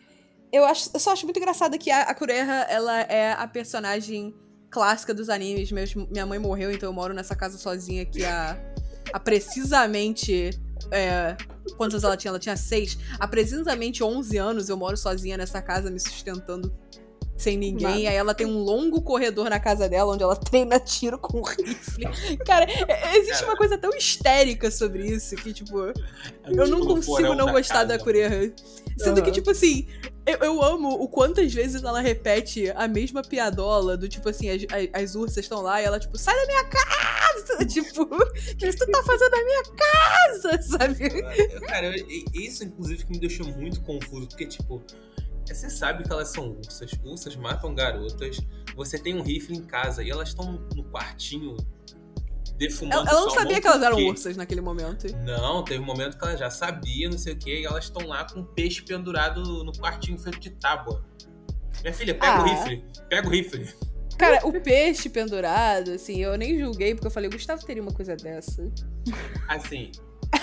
[0.53, 4.33] Eu, acho, eu só acho muito engraçado que a, a Kureha, ela é a personagem
[4.69, 5.69] clássica dos animes.
[5.71, 8.55] Meus- minha mãe morreu, então eu moro nessa casa sozinha aqui há,
[9.11, 10.51] há precisamente.
[10.91, 11.35] é,
[11.77, 12.29] quantas ela tinha?
[12.29, 12.97] Ela tinha seis.
[13.19, 16.73] Há precisamente 11 anos eu moro sozinha nessa casa, me sustentando
[17.35, 17.87] sem ninguém.
[18.03, 18.09] Nada.
[18.09, 22.05] Aí ela tem um longo corredor na casa dela, onde ela treina tiro com rifle.
[22.45, 23.47] Cara, é- existe Cara.
[23.47, 25.77] uma coisa tão histérica sobre isso que, tipo.
[25.79, 25.93] Eu
[26.45, 28.03] não Tipo, no consigo não gostar da casa.
[28.03, 28.53] Kureha.
[28.97, 29.31] Sendo que, Aham.
[29.31, 29.87] tipo assim,
[30.25, 34.61] eu, eu amo o quantas vezes ela repete a mesma piadola do tipo assim, as,
[34.71, 37.13] as, as ursas estão lá e ela, tipo, sai da minha casa!
[37.67, 40.61] Tipo, o que tu tá fazendo na minha casa?
[40.63, 41.07] Sabe?
[41.53, 44.81] Eu- Cara, eu- isso inclusive que me deixou muito confuso, porque, tipo,
[45.45, 48.37] você sabe que elas são ursas, ursas matam garotas,
[48.75, 51.57] você tem um rifle em casa e elas estão no quartinho
[52.57, 55.07] defumando Ela, ela não sabia que elas eram ursas naquele momento.
[55.25, 58.05] Não, teve um momento que ela já sabia, não sei o que, e elas estão
[58.07, 61.03] lá com um peixe pendurado no quartinho feito de tábua.
[61.81, 62.47] Minha filha, pega o Ah.
[62.47, 63.73] rifle, pega o rifle.
[64.17, 68.15] Cara, o peixe pendurado, assim, eu nem julguei, porque eu falei, Gustavo teria uma coisa
[68.15, 68.63] dessa.
[69.47, 69.91] Assim,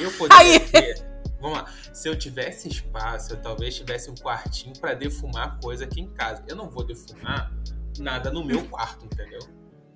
[0.00, 1.08] eu poderia ter.
[1.40, 1.72] Vamos lá.
[1.94, 6.44] Se eu tivesse espaço, eu talvez tivesse um quartinho pra defumar coisa aqui em casa.
[6.46, 7.50] Eu não vou defumar
[7.98, 9.40] nada no meu quarto, entendeu?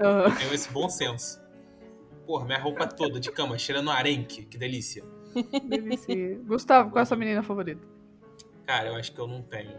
[0.01, 0.25] Aham.
[0.29, 1.43] Eu tenho esse bom senso.
[2.27, 5.05] Porra, minha roupa toda de cama, cheirando arenque, que delícia.
[5.69, 6.39] Delícia.
[6.45, 7.85] Gustavo, qual é a sua menina favorita?
[8.67, 9.77] Cara, eu acho que eu não tenho.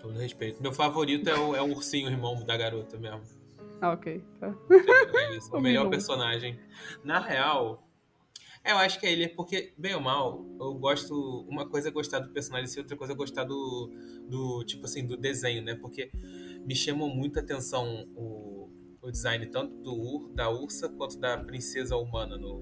[0.00, 0.62] Todo respeito.
[0.62, 3.22] Meu favorito é o, é o ursinho irmão da garota mesmo.
[3.80, 4.22] Ah, ok.
[4.38, 4.54] Tá.
[5.14, 6.58] É isso, o O melhor personagem.
[7.02, 7.82] Na real,
[8.64, 11.46] eu acho que é ele, porque, bem ou mal, eu gosto.
[11.48, 13.90] Uma coisa é gostar do personagem e outra coisa é gostar do,
[14.28, 14.64] do.
[14.64, 15.74] Tipo assim, do desenho, né?
[15.74, 16.10] Porque
[16.66, 18.59] me chamou muita atenção o,
[19.02, 22.60] o design tanto do Ur, da Ursa quanto da princesa humana no,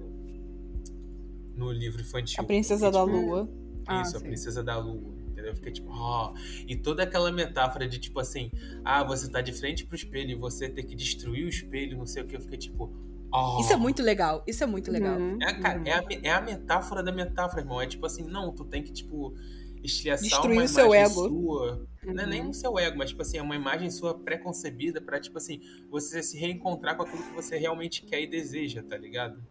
[1.55, 2.41] no livro infantil.
[2.41, 3.49] A princesa da tipo, lua.
[3.85, 4.25] Ah, isso, a sim.
[4.25, 5.13] princesa da lua.
[5.27, 5.51] Entendeu?
[5.51, 6.33] Eu fiquei tipo, ó.
[6.67, 8.49] E toda aquela metáfora de tipo assim,
[8.83, 12.05] ah, você tá de frente pro espelho e você ter que destruir o espelho, não
[12.05, 12.35] sei o que.
[12.35, 12.91] Eu fiquei tipo,
[13.31, 13.59] ó.
[13.59, 15.17] Isso é muito legal, isso é muito legal.
[15.17, 15.83] Uhum, É, a, uhum.
[15.85, 17.81] é, a, é a metáfora da metáfora, irmão.
[17.81, 19.33] É tipo assim, não, tu tem que, tipo.
[19.83, 21.27] Estilhaçar Destruir uma o seu imagem ego.
[21.29, 21.87] sua.
[22.05, 22.49] Não é nem Uhum.
[22.49, 25.59] o seu ego, mas tipo assim, é uma imagem sua pré-concebida pra, tipo assim,
[25.89, 29.41] você se reencontrar com aquilo que você realmente quer e deseja, tá ligado?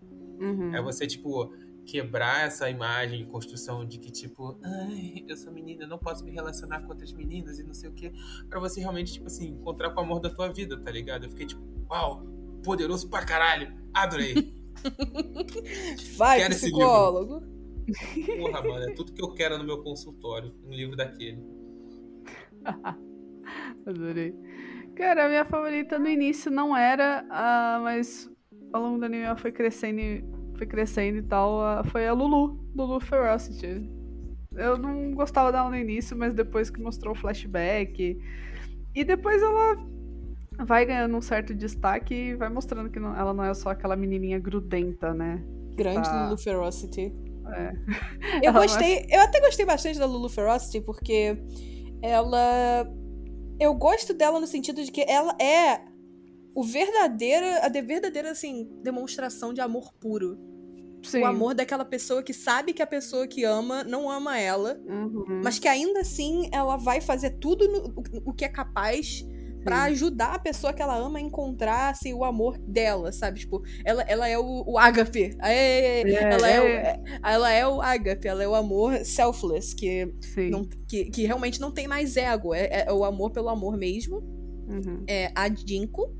[0.40, 0.74] Uhum.
[0.74, 1.52] É você, tipo,
[1.84, 6.30] quebrar essa imagem, construção de que, tipo, ai, eu sou menina, eu não posso me
[6.30, 8.12] relacionar com outras meninas e não sei o quê.
[8.48, 11.24] Pra você realmente, tipo assim, encontrar com o amor da tua vida, tá ligado?
[11.24, 12.26] Eu fiquei tipo, uau,
[12.62, 14.54] poderoso pra caralho, adorei.
[16.16, 17.42] Vai, Quero esse psicólogo.
[18.38, 21.42] Porra, mano, é tudo que eu quero no meu consultório, um livro daquele.
[23.86, 24.34] Adorei.
[24.94, 28.30] Cara, a minha favorita no início não era, ah, mas
[28.72, 30.24] ao longo do anime ela foi crescendo, e-
[30.56, 31.60] foi crescendo e tal.
[31.62, 33.88] ah, foi a Lulu, Lulu Ferocity.
[34.54, 38.18] Eu não gostava dela no início, mas depois que mostrou o flashback.
[38.94, 39.76] E depois ela
[40.66, 43.94] vai ganhando um certo destaque e vai mostrando que não- ela não é só aquela
[43.94, 45.40] menininha grudenta, né?
[45.76, 46.24] Grande Tá.
[46.24, 47.12] Lulu Ferocity.
[47.52, 47.72] É.
[48.44, 51.36] Eu Ela gostei, eu até gostei bastante da Lulu Ferocity, porque
[52.02, 52.86] ela.
[53.60, 55.80] Eu gosto dela no sentido de que ela é
[56.54, 60.38] o verdadeira, a de verdadeira, assim, demonstração de amor puro.
[61.02, 61.22] Sim.
[61.22, 65.40] O amor daquela pessoa que sabe que a pessoa que ama não ama ela, Uhum.
[65.44, 69.24] mas que ainda assim ela vai fazer tudo no- o, o que é capaz
[69.68, 69.92] pra Sim.
[69.92, 73.40] ajudar a pessoa que ela ama a encontrar assim, o amor dela, sabe?
[73.40, 75.36] Tipo, ela, ela é o, o ágape.
[75.40, 76.60] Aê, É, ela, é.
[76.60, 76.72] o, é.
[76.72, 80.06] é- ela é o ágape, ela é o amor selfless, que,
[80.50, 82.54] não, que, que realmente não tem mais ego.
[82.54, 84.16] É, é o amor pelo amor mesmo.
[84.68, 85.04] Uhum.
[85.06, 86.14] É a Jinko.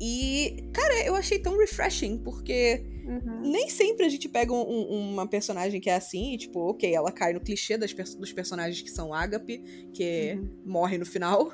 [0.00, 3.40] E, cara, eu achei tão refreshing, porque Uhum.
[3.50, 6.94] nem sempre a gente pega um- um- uma personagem que é assim, e, tipo, ok,
[6.94, 9.58] ela cai no clichê das dos personagens que são ágape,
[9.92, 10.62] que Uhum.
[10.66, 11.50] morre no final.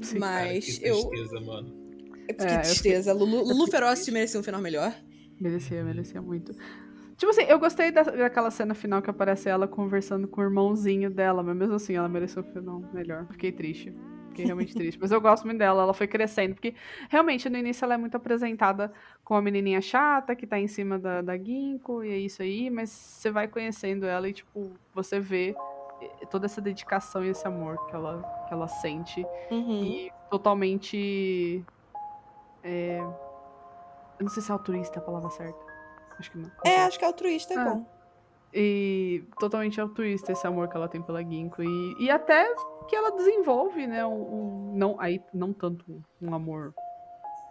[0.00, 0.18] Sim.
[0.18, 1.08] Mas Cara, que eu.
[1.10, 1.70] tristeza, mano.
[2.26, 3.12] Que É, eu tristeza.
[3.12, 4.94] Lulu, Lulu fiquei Ferocity merecia um final melhor.
[5.40, 6.52] Merecia, merecia muito.
[7.16, 11.10] Tipo assim, eu gostei da- daquela cena final que aparece ela conversando com o irmãozinho
[11.10, 13.26] dela, mas mesmo assim ela mereceu um final melhor.
[13.32, 13.92] Fiquei triste.
[14.28, 14.98] Fiquei realmente triste.
[15.00, 16.74] Mas eu gosto muito dela, ela foi crescendo, porque
[17.10, 18.92] realmente no início ela é muito apresentada
[19.24, 22.70] com a menininha chata que tá em cima da, da Ginkgo e é isso aí,
[22.70, 25.56] mas você vai conhecendo ela e, tipo, você vê
[26.30, 29.82] toda essa dedicação e esse amor que ela, que ela sente Uhum.
[29.84, 31.64] e totalmente.
[32.62, 32.98] é,
[34.18, 35.58] Eu não sei se é altruísta a palavra certa.
[36.18, 36.50] Acho que não.
[36.64, 37.64] É, acho que altruísta é Ah.
[37.64, 37.86] bom.
[38.52, 41.62] E totalmente altruísta esse amor que ela tem pela Ginkgo.
[41.62, 42.52] E, e até
[42.88, 44.04] que ela desenvolve, né?
[44.06, 46.74] Um, um- não, aí, não tanto um amor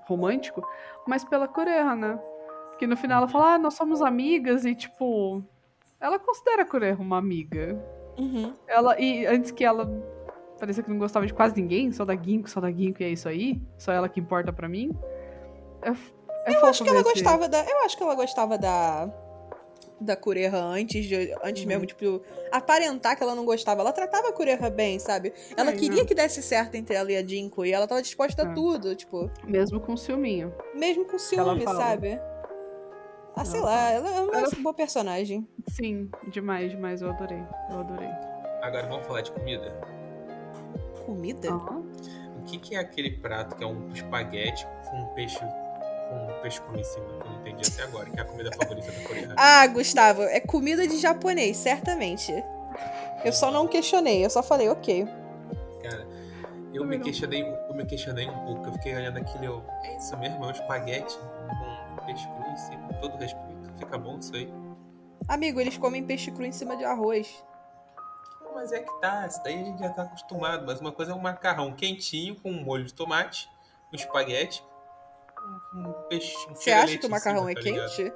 [0.08, 0.62] romântico,
[1.08, 2.20] mas pela Kureha, né?
[2.80, 5.42] Que no final ela fala, ah, nós somos amigas, e tipo.
[6.02, 7.76] Ela considera a Kureha uma amiga.
[8.18, 8.54] Uhum.
[8.68, 9.86] Ela, e antes que ela
[10.60, 13.10] parecia que não gostava de quase ninguém, só da Ginkgo, só da Ginkgo e é
[13.10, 14.92] isso aí, só ela que importa pra mim.
[15.82, 15.90] É,
[16.52, 17.64] é Eu acho que ela esse- gostava da.
[17.64, 19.10] Eu acho que ela gostava da.
[20.00, 21.70] Da Kureha antes, de, antes Uhum.
[21.70, 23.82] mesmo, tipo, aparentar que ela não gostava.
[23.82, 25.34] Ela tratava a Kureha bem, sabe?
[25.58, 26.06] Ela É, queria não.
[26.06, 27.66] que desse certo entre ela e a Jinko.
[27.66, 28.54] E ela tava disposta a É.
[28.54, 30.54] tudo, tipo, Mesmo com ciúminho.
[30.76, 32.20] mesmo com ciúme, sabe?
[33.40, 35.48] Ah, sei lá, ela é uma Ela- boa personagem.
[35.70, 37.02] Sim, demais, demais.
[37.02, 37.44] Eu adorei.
[37.70, 38.10] Eu adorei.
[38.62, 39.72] Agora vamos falar de comida.
[41.06, 41.50] Comida?
[41.50, 41.84] Aham.
[42.40, 46.42] O que, que é aquele prato que é um espaguete com um peixe com um
[46.42, 47.06] peixe cru em cima?
[47.06, 49.34] Que eu não entendi até agora, que é a comida favorita da Coreia.
[49.38, 52.32] Ah, Gustavo, é comida de japonês, certamente.
[53.26, 55.06] Eu só não questionei, eu só falei, ok.
[55.84, 56.08] Cara,
[56.74, 58.68] eu me questionei, eu me questionei um pouco.
[58.68, 62.58] Eu fiquei olhando aquilo, eu, é isso mesmo, é um espaguete com peixe cru em
[62.58, 63.78] cima, com todo respeito.
[63.78, 64.52] Fica bom isso aí.
[65.28, 67.44] Amigo, eles comem peixe cru em cima de arroz.
[68.56, 70.66] Mas é que tá, isso daí a gente já tá acostumado.
[70.66, 73.48] Mas uma coisa é um macarrão quentinho com um molho de tomate,
[73.94, 74.64] um espaguete,
[75.76, 76.36] um, um peixe.
[76.50, 77.90] Um Você acha que o macarrão cima, é tá ligado?
[77.96, 78.02] quente?
[78.02, 78.16] Eu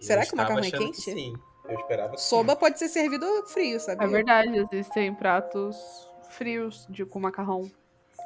[0.00, 0.92] Será que o macarrão é quente?
[0.92, 1.34] que Sim,
[1.64, 2.58] eu esperava que Soba sim.
[2.58, 4.02] pode ser servido frio, sabe?
[4.02, 7.70] É verdade, existem pratos frios de, com macarrão.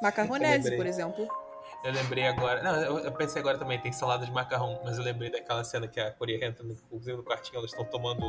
[0.00, 1.41] Macarronese, por exemplo.
[1.84, 2.62] Eu lembrei agora.
[2.62, 5.88] Não, eu, eu pensei agora também, tem salada de macarrão, mas eu lembrei daquela cena
[5.88, 8.24] que a Coreia entra no cozinha do quartinho, elas estão tomando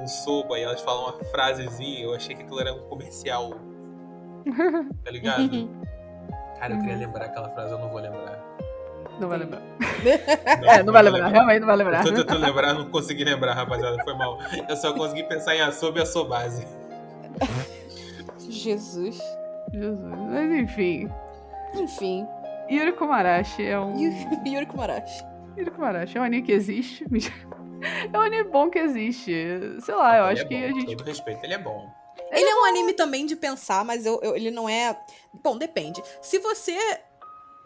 [0.00, 2.04] um soba e elas falam uma frasezinha.
[2.04, 3.50] Eu achei que aquilo era um comercial.
[5.04, 5.48] Tá ligado?
[6.60, 7.00] Cara, eu queria Uhum.
[7.00, 8.38] lembrar aquela frase, eu não vou lembrar.
[9.18, 9.62] Não vai lembrar.
[10.04, 12.06] É, não vai lembrar, realmente não vai lembrar.
[12.06, 13.96] Eu tô tentando lembrar, não consegui lembrar, rapaziada.
[14.04, 14.38] Foi mal.
[14.68, 16.66] Eu só consegui pensar em Asobi e Asobase.
[18.50, 19.18] Jesus.
[19.72, 19.98] Jesus.
[20.28, 21.10] Mas enfim.
[21.74, 22.26] Enfim.
[22.70, 23.98] Yuri Komarashi é um.
[23.98, 24.12] Yu-
[24.46, 25.24] Yuri Kumarashi.
[25.56, 27.04] Yuri Komarashi é um anime que existe.
[28.10, 29.30] É um anime bom que existe.
[29.82, 30.96] Sei lá, eu Ele acho é que bom, a gente.
[30.96, 31.86] Todo respeito, ele é bom.
[32.30, 34.98] Ele é um anime também de pensar, mas eu, eu- ele não é.
[35.42, 36.02] Bom, depende.
[36.22, 36.74] Se você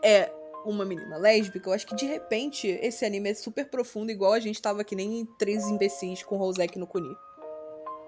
[0.03, 0.29] é
[0.65, 4.41] uma menina lésbica, eu acho que de repente esse anime é super profundo, igual a
[4.41, 7.15] gente tava que nem três imbecis com Rosek no Kuni.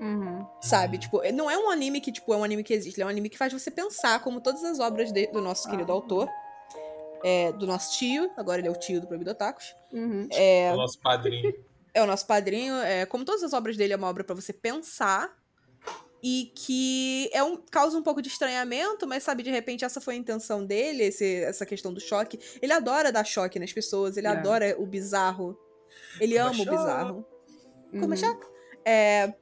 [0.00, 0.44] Uhum.
[0.60, 0.98] Sabe?
[0.98, 2.96] Tipo, não é um anime que, tipo, é um anime que existe.
[2.96, 5.70] Ele é um anime que faz você pensar, como todas as obras de- do nosso
[5.70, 5.94] querido Ah.
[5.94, 6.28] autor.
[7.22, 8.30] É, do nosso tio.
[8.36, 9.74] Agora ele é o tio do Proibido Otakus.
[9.92, 10.28] Uhum.
[10.32, 11.54] É, O nosso padrinho.
[11.94, 12.74] é o nosso padrinho.
[12.76, 15.38] É, como todas as obras dele, é uma obra pra você pensar.
[16.22, 20.12] E que é um, causa um pouco de estranhamento, mas sabe, de repente essa foi
[20.12, 22.38] a intenção dele, esse- essa questão do choque.
[22.60, 24.30] Ele adora dar choque nas pessoas, ele É.
[24.30, 25.58] adora o bizarro.
[26.20, 26.70] Ele Como é ama o choque.
[26.70, 27.26] bizarro.
[27.92, 28.16] Como é Uhum.
[28.16, 28.46] chato?
[28.84, 29.34] É,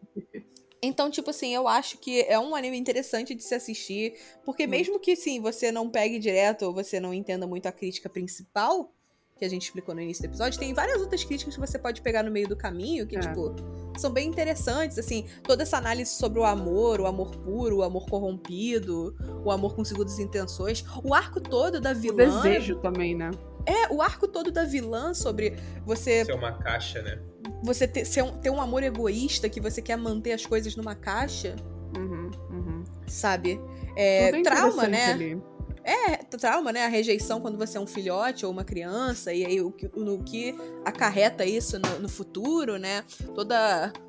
[0.82, 4.14] Então, tipo assim, eu acho que é um anime interessante de se assistir,
[4.44, 4.78] porque Muito.
[4.78, 8.92] mesmo que, sim, você não pegue direto ou você não entenda muito a crítica principal,
[9.36, 12.02] que a gente explicou no início do episódio, tem várias outras críticas que você pode
[12.02, 13.20] pegar no meio do caminho, que, É.
[13.20, 13.54] tipo,
[13.96, 18.06] são bem interessantes, assim, toda essa análise sobre o amor, o amor puro, o amor
[18.08, 19.14] corrompido,
[19.44, 22.42] o amor com segundas intenções, o arco todo da O vilã...
[22.42, 23.30] desejo também, né?
[23.64, 27.20] É, o arco todo da vilã sobre você Ser uma caixa, né?
[27.62, 30.94] Você ter, ser um, ter um amor egoísta que você quer manter as coisas numa
[30.94, 31.56] caixa,
[31.96, 32.84] Uhum, uhum.
[33.06, 33.60] sabe?
[33.96, 35.12] É, trauma, né?
[35.12, 35.42] ali.
[35.82, 36.84] É, trauma, né?
[36.84, 40.22] A rejeição quando você é um filhote ou uma criança, e aí o que, no
[40.22, 40.54] que
[40.84, 43.02] acarreta isso no, no futuro, né?
[43.34, 43.54] Todo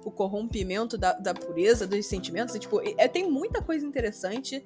[0.03, 2.53] o corrompimento da, da pureza dos sentimentos.
[2.53, 4.63] E, tipo, é, tem muita coisa interessante.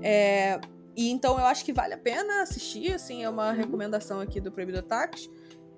[0.00, 0.58] É,
[0.96, 3.56] e então eu acho que vale a pena assistir, assim, é uma Uhum.
[3.56, 5.28] recomendação aqui do Proibido Ataques.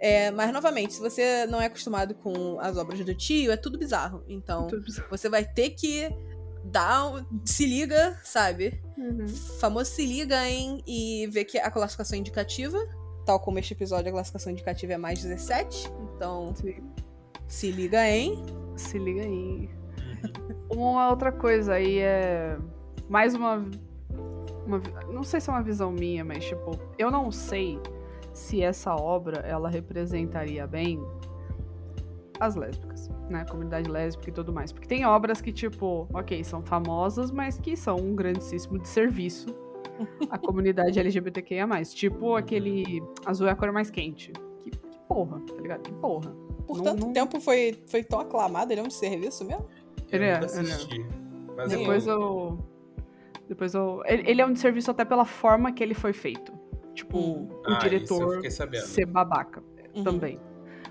[0.00, 3.78] É, mas, novamente, se você não é acostumado com as obras do tio, é tudo
[3.78, 4.22] bizarro.
[4.28, 5.08] Então, Tudo bizarro.
[5.10, 6.08] você vai ter que
[6.64, 8.80] dar um, se liga, sabe?
[8.96, 9.26] Uhum.
[9.58, 12.78] Famoso se liga em e ver que a classificação é indicativa.
[13.26, 15.90] Tal como este episódio, a classificação indicativa é mais 17.
[16.14, 16.76] Então, Sim.
[17.46, 18.44] se liga em.
[18.76, 19.68] Se liga aí.
[20.70, 22.56] Uma outra coisa aí é.
[23.08, 23.64] Mais uma.
[24.64, 24.80] uma
[25.12, 27.78] não sei se é uma visão minha, mas tipo, eu não sei
[28.38, 31.02] se essa obra ela representaria bem
[32.40, 33.40] as lésbicas, né?
[33.40, 34.70] A comunidade lésbica e tudo mais.
[34.70, 39.48] Porque tem obras que, tipo, ok, são famosas, mas que são um grandíssimo desserviço
[40.30, 41.66] à comunidade LGBTQIA.
[41.92, 44.32] Tipo aquele Azul é a cor mais quente.
[44.60, 45.82] Que, que porra, tá ligado?
[45.82, 46.30] Que porra.
[46.66, 49.66] Por Não- tanto não- tempo foi, foi tão aclamado, ele é um serviço mesmo?
[50.12, 50.38] Ele é, é.
[50.38, 51.04] assisti.
[51.56, 52.20] Mas Depois eu...
[52.20, 52.58] eu.
[53.48, 54.02] Depois eu.
[54.06, 56.52] Ele, ele é um desserviço até pela forma que ele foi feito.
[56.98, 57.48] Tipo, Hum.
[57.64, 58.42] o Ah, diretor
[58.74, 59.62] ser babaca
[59.94, 60.02] Uhum.
[60.02, 60.40] também.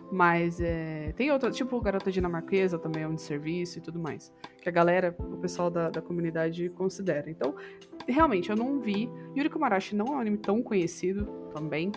[0.10, 4.32] Mas é, tem outra, tipo, Garota Dinamarquesa também é um desserviço e tudo mais.
[4.62, 7.30] Que a galera, o pessoal da, da comunidade considera.
[7.30, 7.53] Então,
[8.08, 9.10] realmente, eu não vi.
[9.36, 11.91] Yuri Komarashi não é um anime tão conhecido também.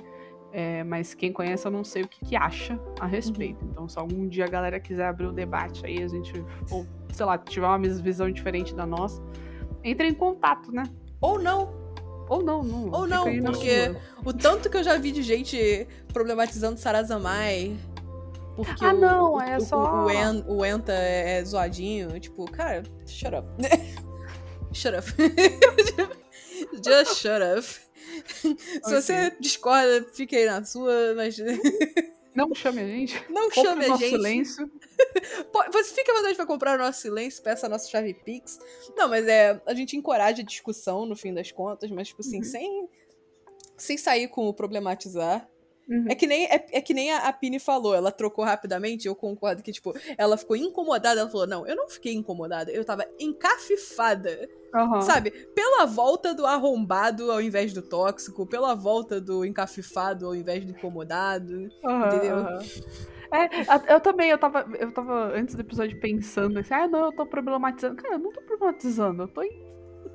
[0.52, 3.64] é, mas quem conhece, eu não sei o que, que acha a respeito.
[3.66, 6.32] Então, se algum dia a galera quiser abrir o debate aí, a gente,
[6.68, 9.22] ou, sei lá, tiver uma visão diferente da nossa,
[9.84, 10.82] entre em contato, né?
[11.20, 11.78] Ou não.
[12.30, 12.90] Ou não, não.
[12.92, 13.94] Ou não, porque-.
[14.24, 17.76] O tanto que eu já vi de gente problematizando Sarazamai.
[18.56, 22.18] Porque Ah, o, não, o, é o, só- o, En- o Enta é, é zoadinho.
[22.20, 23.46] Tipo, cara, shut up.
[24.72, 25.06] shut up.
[26.84, 27.62] Just shut up.
[27.62, 28.48] Se
[28.84, 29.00] Ok.
[29.02, 31.36] você discorda, fique aí na sua, mas
[32.34, 33.24] Não chame a gente.
[33.30, 34.10] não Compre chame a nosso gente.
[34.16, 34.70] silêncio.
[35.72, 38.58] Você fica à vontade pra comprar o nosso silêncio, peça a nossa chave Pix.
[38.96, 39.60] Não, mas é.
[39.66, 42.44] A gente encoraja a discussão no fim das contas, mas, tipo assim, Uhum.
[42.44, 42.88] sem.
[43.76, 45.48] Sem sair com o problematizar.
[45.90, 46.04] Uhum.
[46.08, 49.14] É que nem, é, é que nem a, a Pini falou, ela trocou rapidamente, eu
[49.16, 53.04] concordo que, tipo, ela ficou incomodada, ela falou, não, eu não fiquei incomodada, eu tava
[53.18, 55.00] encafifada, Aham.
[55.00, 55.32] sabe?
[55.54, 60.70] Pela volta do arrombado ao invés do tóxico, pela volta do encafifado ao invés do
[60.70, 61.70] incomodado.
[61.84, 62.36] Aham, Entendeu?
[63.32, 67.12] É, eu também, eu tava, eu tava antes do episódio pensando assim, ah, não, eu
[67.12, 67.96] tô problematizando.
[67.96, 69.69] Cara, eu não tô problematizando, eu tô, em-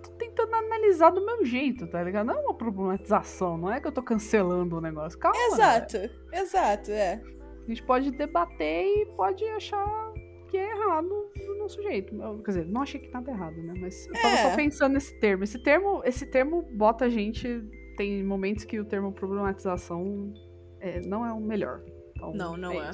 [0.06, 2.28] tô tentando analisar do meu jeito, tá ligado?
[2.28, 5.18] Não é uma problematização, não é que eu tô cancelando o negócio.
[5.20, 5.38] Calma.
[5.38, 5.45] né?
[5.47, 5.97] Exato,
[6.34, 7.22] exato, é.
[7.64, 10.14] A gente pode debater e pode achar
[10.49, 12.16] que é errado do nosso jeito.
[12.43, 13.74] Quer dizer, não achei que nada errado, né?
[13.80, 14.49] Mas eu tava É.
[14.49, 15.43] só pensando nesse termo.
[15.43, 17.64] Esse termo, esse termo bota a gente.
[17.97, 20.32] Tem momentos que o termo problematização
[20.80, 21.82] é, não é o melhor.
[22.16, 22.91] Então, Não, não é.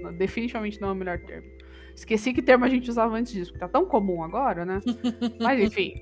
[0.00, 1.46] Não, Definitivamente não é o melhor termo.
[1.94, 4.80] Esqueci que termo a gente usava antes disso, porque tá tão comum agora, né?
[5.40, 5.92] Mas enfim,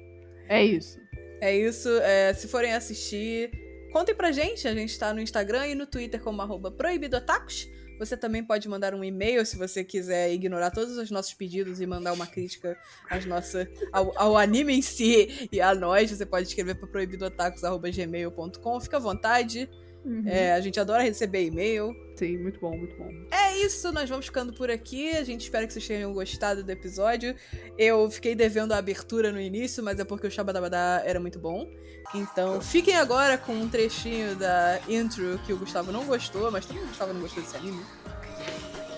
[0.60, 1.00] é isso.
[1.40, 1.88] É isso.
[2.00, 3.50] é, se forem assistir,
[3.92, 4.66] contem pra gente.
[4.68, 7.68] A gente tá no Instagram e no Twitter como proibidotacos.
[7.98, 11.86] Você também pode mandar um e-mail se você quiser ignorar todos os nossos pedidos e
[11.86, 12.76] mandar uma crítica
[13.08, 16.10] às nossa, ao, ao anime em si e a nós.
[16.10, 18.80] Você pode escrever para proibidotacos.gmail.com.
[18.80, 19.70] Fica à vontade.
[20.04, 20.24] Uhum.
[20.26, 21.94] É, a gente adora receber e-mail.
[22.16, 23.08] Sim, muito bom, muito bom.
[23.30, 25.10] É isso, nós vamos ficando por aqui.
[25.16, 27.34] A gente espera que vocês tenham gostado do episódio.
[27.78, 31.68] Eu fiquei devendo a abertura no início, mas é porque o Shabadabadá era muito bom.
[32.14, 36.82] Então fiquem agora com um trechinho da intro que o Gustavo não gostou, mas também
[36.82, 37.82] o Gustavo não gostou desse anime.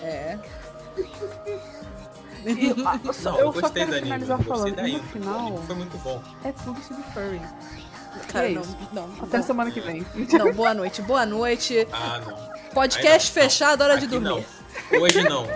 [0.01, 0.39] É.
[2.45, 4.01] E, ah, eu Não, eu eu só gostei quero do anime.
[4.03, 6.21] finalizar gostei falando, no final, anime foi muito bom.
[6.43, 7.41] é tudo sobre furry.
[8.31, 8.77] Cara, é não, isso.
[8.91, 9.09] não.
[9.21, 9.45] Até não.
[9.45, 10.05] semana que vem.
[10.15, 11.87] Não, boa noite, boa noite.
[11.91, 12.55] Ah, não.
[12.73, 13.49] Podcast não, não.
[13.49, 14.45] fechado, hora de dormir.
[14.91, 14.99] Não.
[15.01, 15.47] Hoje não.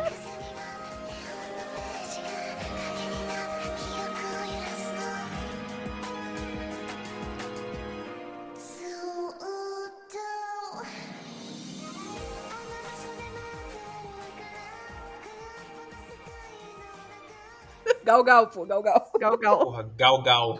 [18.09, 19.11] Gal, gal, pô, gal, gal.
[19.19, 19.59] Gal, gal.
[19.59, 20.59] Porra, Gal Gal.